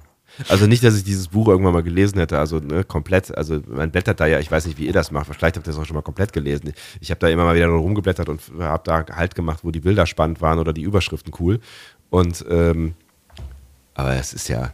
[0.48, 3.90] Also nicht, dass ich dieses Buch irgendwann mal gelesen hätte, also ne, komplett, also man
[3.90, 5.86] blättert da ja, ich weiß nicht, wie ihr das macht, vielleicht habt ihr das auch
[5.86, 6.72] schon mal komplett gelesen.
[7.00, 10.06] Ich habe da immer mal wieder rumgeblättert und habe da halt gemacht, wo die Bilder
[10.06, 11.60] spannend waren oder die Überschriften cool.
[12.10, 12.94] Und ähm,
[13.94, 14.70] aber es ist ja.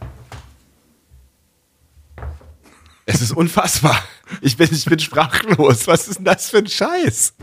[3.05, 3.97] Es ist unfassbar.
[4.41, 5.87] Ich bin, ich bin sprachlos.
[5.87, 7.33] Was ist denn das für ein Scheiß?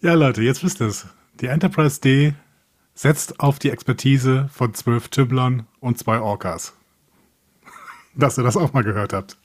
[0.00, 1.06] ja, Leute, jetzt wisst ihr es.
[1.40, 2.34] Die Enterprise D
[2.98, 6.72] setzt auf die Expertise von zwölf Tümmlern und zwei Orcas.
[8.16, 9.36] Dass ihr das auch mal gehört habt.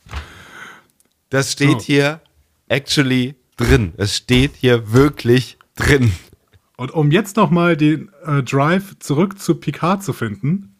[1.30, 1.86] Das steht So.
[1.86, 2.22] hier
[2.68, 3.94] actually drin.
[3.98, 6.12] Es steht hier wirklich drin.
[6.78, 10.76] Und um jetzt nochmal den äh, Drive zurück zu Picard zu finden,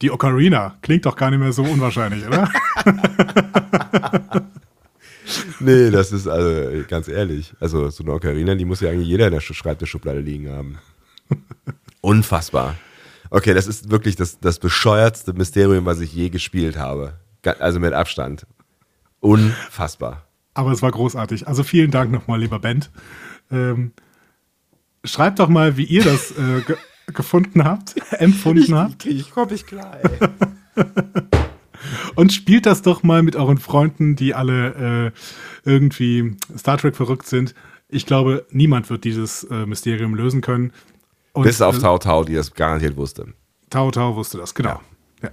[0.00, 2.50] die Ocarina klingt doch gar nicht mehr so unwahrscheinlich, oder?
[5.60, 7.54] Nee, das ist also ganz ehrlich.
[7.60, 10.78] Also so eine Ocarina, die muss ja eigentlich jeder in der Sch- Schreibtischschublade liegen haben.
[12.02, 12.76] Unfassbar.
[13.30, 17.14] Okay, das ist wirklich das, das bescheuertste Mysterium, was ich je gespielt habe.
[17.60, 18.46] Also mit Abstand.
[19.20, 20.26] Unfassbar.
[20.52, 21.48] Aber es war großartig.
[21.48, 22.90] Also vielen Dank nochmal, lieber Bent.
[23.50, 23.92] Ähm,
[25.04, 26.76] schreibt doch mal, wie ihr das äh, ge
[27.12, 29.06] gefunden habt, empfunden habt.
[29.06, 30.28] ich komme nicht klar, ey.
[32.14, 35.12] Und spielt das doch mal mit euren Freunden, die alle
[35.64, 37.54] äh, irgendwie Star Trek verrückt sind.
[37.88, 40.72] Ich glaube, niemand wird dieses äh, Mysterium lösen können.
[41.32, 43.32] Und, Bis auf äh, Tau Tau, die das garantiert wusste.
[43.70, 44.80] Tau Tau wusste das, genau.
[45.22, 45.30] Ja.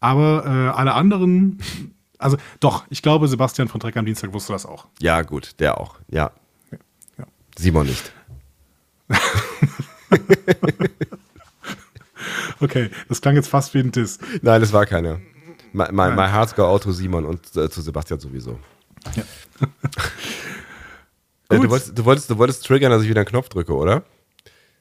[0.00, 1.58] Aber äh, alle anderen,
[2.18, 4.86] also doch, ich glaube, Sebastian von Trek am Dienstag wusste das auch.
[5.00, 5.96] Ja, gut, der auch.
[6.08, 6.30] Ja.
[7.18, 7.26] Ja.
[7.56, 8.12] Simon nicht.
[12.60, 14.18] Okay, das klang jetzt fast wie ein Diss.
[14.42, 15.20] Nein, das war keiner.
[15.72, 18.58] My, my, my hearts go out to Simon und äh, zu Sebastian sowieso.
[19.16, 19.22] Ja.
[21.50, 24.02] Äh, du, wolltest, du, wolltest, du wolltest triggern, dass ich wieder einen Knopf drücke, oder?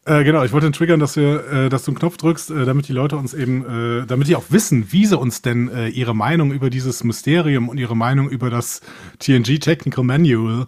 [0.05, 2.89] Äh, genau, ich wollte triggern, dass wir, äh, dass du einen Knopf drückst, äh, damit
[2.89, 6.13] die Leute uns eben, äh, damit die auch wissen, wie sie uns denn äh, ihre
[6.13, 8.81] Meinung über dieses Mysterium und ihre Meinung über das
[9.19, 10.67] TNG Technical Manual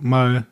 [0.00, 0.46] mal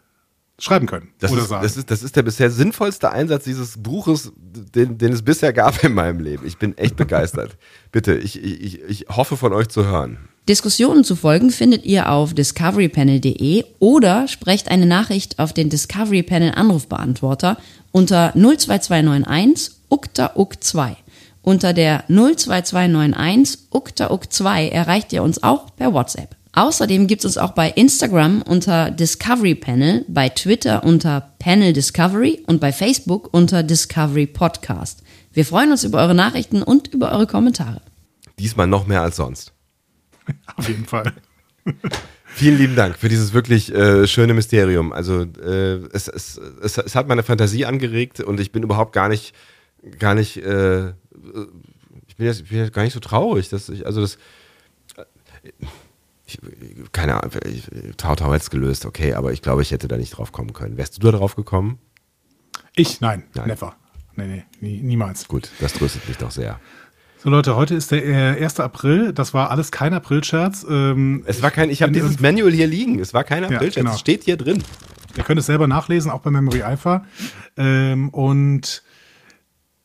[0.59, 1.63] schreiben können Das oder ist, sagen.
[1.63, 5.85] das, ist, das ist der bisher sinnvollste Einsatz dieses Buches, den, den es bisher gab
[5.85, 6.45] in meinem Leben.
[6.45, 7.57] Ich bin echt begeistert.
[7.93, 10.19] Bitte, ich, ich, ich hoffe von euch zu hören.
[10.49, 16.53] Diskussionen zu folgen findet ihr auf discoverypanel.de oder sprecht eine Nachricht auf den Discovery Panel
[16.55, 17.59] Anrufbeantworter
[17.93, 20.97] unter 02291 ukta uk 2.
[21.43, 26.35] Unter der 02291 ukta uk 2 erreicht ihr uns auch per WhatsApp.
[26.55, 32.43] Außerdem gibt es uns auch bei Instagram unter Discovery Panel, bei Twitter unter Panel Discovery
[32.47, 35.03] und bei Facebook unter Discovery Podcast.
[35.31, 37.83] Wir freuen uns über eure Nachrichten und über eure Kommentare.
[38.39, 39.53] Diesmal noch mehr als sonst.
[40.57, 41.13] Auf jeden Fall.
[42.27, 44.93] Vielen lieben Dank für dieses wirklich äh, schöne Mysterium.
[44.93, 49.09] Also äh, es, es, es, es hat meine Fantasie angeregt und ich bin überhaupt gar
[49.09, 49.35] nicht,
[49.99, 50.89] gar nicht, äh,
[52.07, 54.19] ich bin jetzt, ich bin jetzt gar nicht so traurig, dass ich, also das,
[56.27, 56.39] ich,
[56.93, 57.65] keine Ahnung, ich,
[57.97, 60.77] Tau Tau es gelöst, okay, aber ich glaube, ich hätte da nicht drauf kommen können.
[60.77, 61.79] Wärst du da drauf gekommen?
[62.77, 63.01] Ich?
[63.01, 63.49] Nein, Nein.
[63.49, 63.75] never.
[64.15, 65.27] Nee, nee, nie, niemals.
[65.29, 66.61] Gut, das tröstet mich doch sehr.
[67.21, 68.05] So Leute, heute ist der
[68.39, 68.61] äh, 1.
[68.61, 69.13] April.
[69.13, 70.65] Das war alles kein Aprilscherz.
[70.69, 73.01] Ähm, Es war kein, ich habe dieses Manual hier liegen.
[73.01, 73.91] Es war kein Ja, April, genau.
[73.93, 74.63] es steht hier drin.
[75.17, 77.05] Ihr könnt es selber nachlesen, auch bei Memory Alpha.
[77.57, 78.85] Ähm, und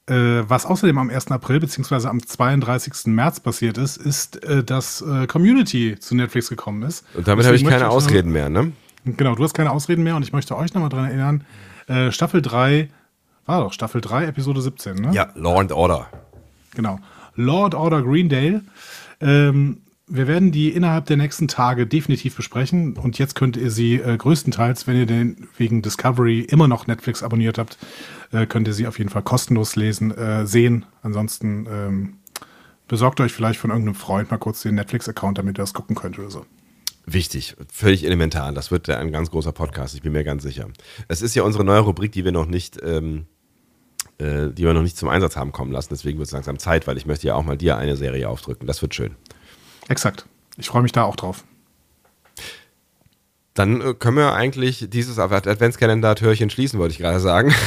[0.08, 0.14] äh,
[0.48, 1.32] was außerdem am 1.
[1.32, 3.08] April beziehungsweise am 32.
[3.08, 7.04] März passiert ist, ist, äh, dass äh, Community zu Netflix gekommen ist.
[7.16, 8.74] Und damit habe ich keine Ausreden mehr, ne?
[9.06, 11.44] Noch, genau, du hast keine Ausreden mehr und ich möchte euch nochmal dran erinnern.
[11.88, 12.90] Äh, Staffel 3,
[13.48, 15.10] war doch Staffel 3, Episode 17, ne?
[15.14, 16.08] Ja, Law and Order.
[16.76, 17.00] Genau.
[17.36, 18.64] Lord Order Greendale.
[19.22, 22.98] Ähm, wir werden die innerhalb der nächsten Tage definitiv besprechen.
[22.98, 27.24] Und jetzt könnt ihr sie äh, größtenteils, wenn ihr den wegen Discovery immer noch Netflix
[27.24, 27.78] abonniert habt,
[28.32, 30.86] äh, könnt ihr sie auf jeden Fall kostenlos lesen, äh, sehen.
[31.02, 32.14] Ansonsten ähm,
[32.88, 36.20] besorgt euch vielleicht von irgendeinem Freund mal kurz den Netflix-Account, damit ihr das gucken könnt
[36.20, 36.46] oder so.
[37.06, 38.52] Wichtig, völlig elementar.
[38.54, 40.68] Das wird ein ganz großer Podcast, ich bin mir ganz sicher.
[41.08, 43.26] Es ist ja unsere neue Rubrik, die wir noch nicht, ähm,
[44.24, 45.90] äh, die wir noch nicht zum Einsatz haben kommen lassen.
[45.92, 48.66] Deswegen wird es langsam Zeit, weil ich möchte ja auch mal dir eine Serie aufdrücken.
[48.68, 49.16] Das wird schön.
[49.90, 50.26] Exakt.
[50.58, 51.44] Ich freue mich da auch drauf.
[53.54, 57.54] Dann äh, können wir eigentlich dieses Ad- Adventskalender-Türchen schließen, wollte ich gerade sagen.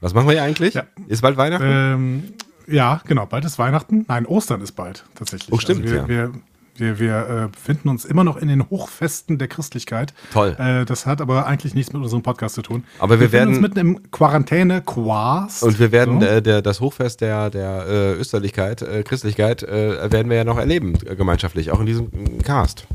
[0.00, 0.74] Was machen wir hier eigentlich?
[0.74, 0.84] Ja.
[1.08, 1.64] Ist bald Weihnachten?
[1.68, 2.22] Ähm,
[2.66, 3.26] ja, genau.
[3.26, 4.04] Bald ist Weihnachten.
[4.08, 5.52] Nein, Ostern ist bald tatsächlich.
[5.52, 6.08] Oh, stimmt, Also wir, ja.
[6.08, 6.32] wir,
[6.76, 10.14] wir, wir äh, befinden uns immer noch in den Hochfesten der Christlichkeit.
[10.32, 10.56] Toll.
[10.58, 12.84] Äh, das hat aber eigentlich nichts mit unserem Podcast zu tun.
[12.98, 15.62] Aber wir befinden werden- uns mitten im Quarantäne-Quast.
[15.62, 16.26] Und wir werden So.
[16.26, 20.58] äh, der, das Hochfest der, der äh, Österlichkeit, äh, Christlichkeit, äh, werden wir ja noch
[20.58, 22.10] erleben, gemeinschaftlich, auch in diesem
[22.42, 22.86] Cast.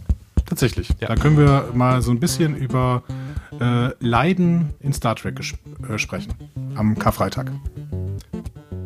[0.45, 0.89] Tatsächlich.
[0.99, 3.03] Da können wir mal so ein bisschen über
[3.99, 5.39] Leiden in Star Trek
[5.97, 6.34] sprechen.
[6.75, 7.51] Am Karfreitag.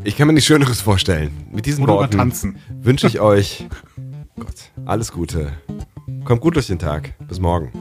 [0.04, 1.32] Ich kann mir nichts Schöneres vorstellen.
[1.52, 2.56] Mit diesen Oder Worten Tanzen.
[2.82, 3.68] wünsche ich euch
[4.42, 5.52] Gott, alles Gute.
[6.24, 7.14] Kommt gut durch den Tag.
[7.28, 7.72] Bis morgen.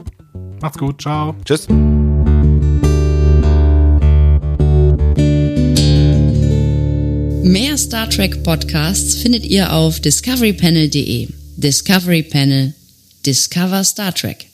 [0.61, 1.01] Macht's gut.
[1.01, 1.35] Ciao.
[1.43, 1.67] Tschüss.
[7.43, 11.29] Mehr Star Trek Podcasts findet ihr auf discoverypanel.de.
[11.57, 12.75] Discovery Panel.
[13.25, 14.50] Discover Star Trek.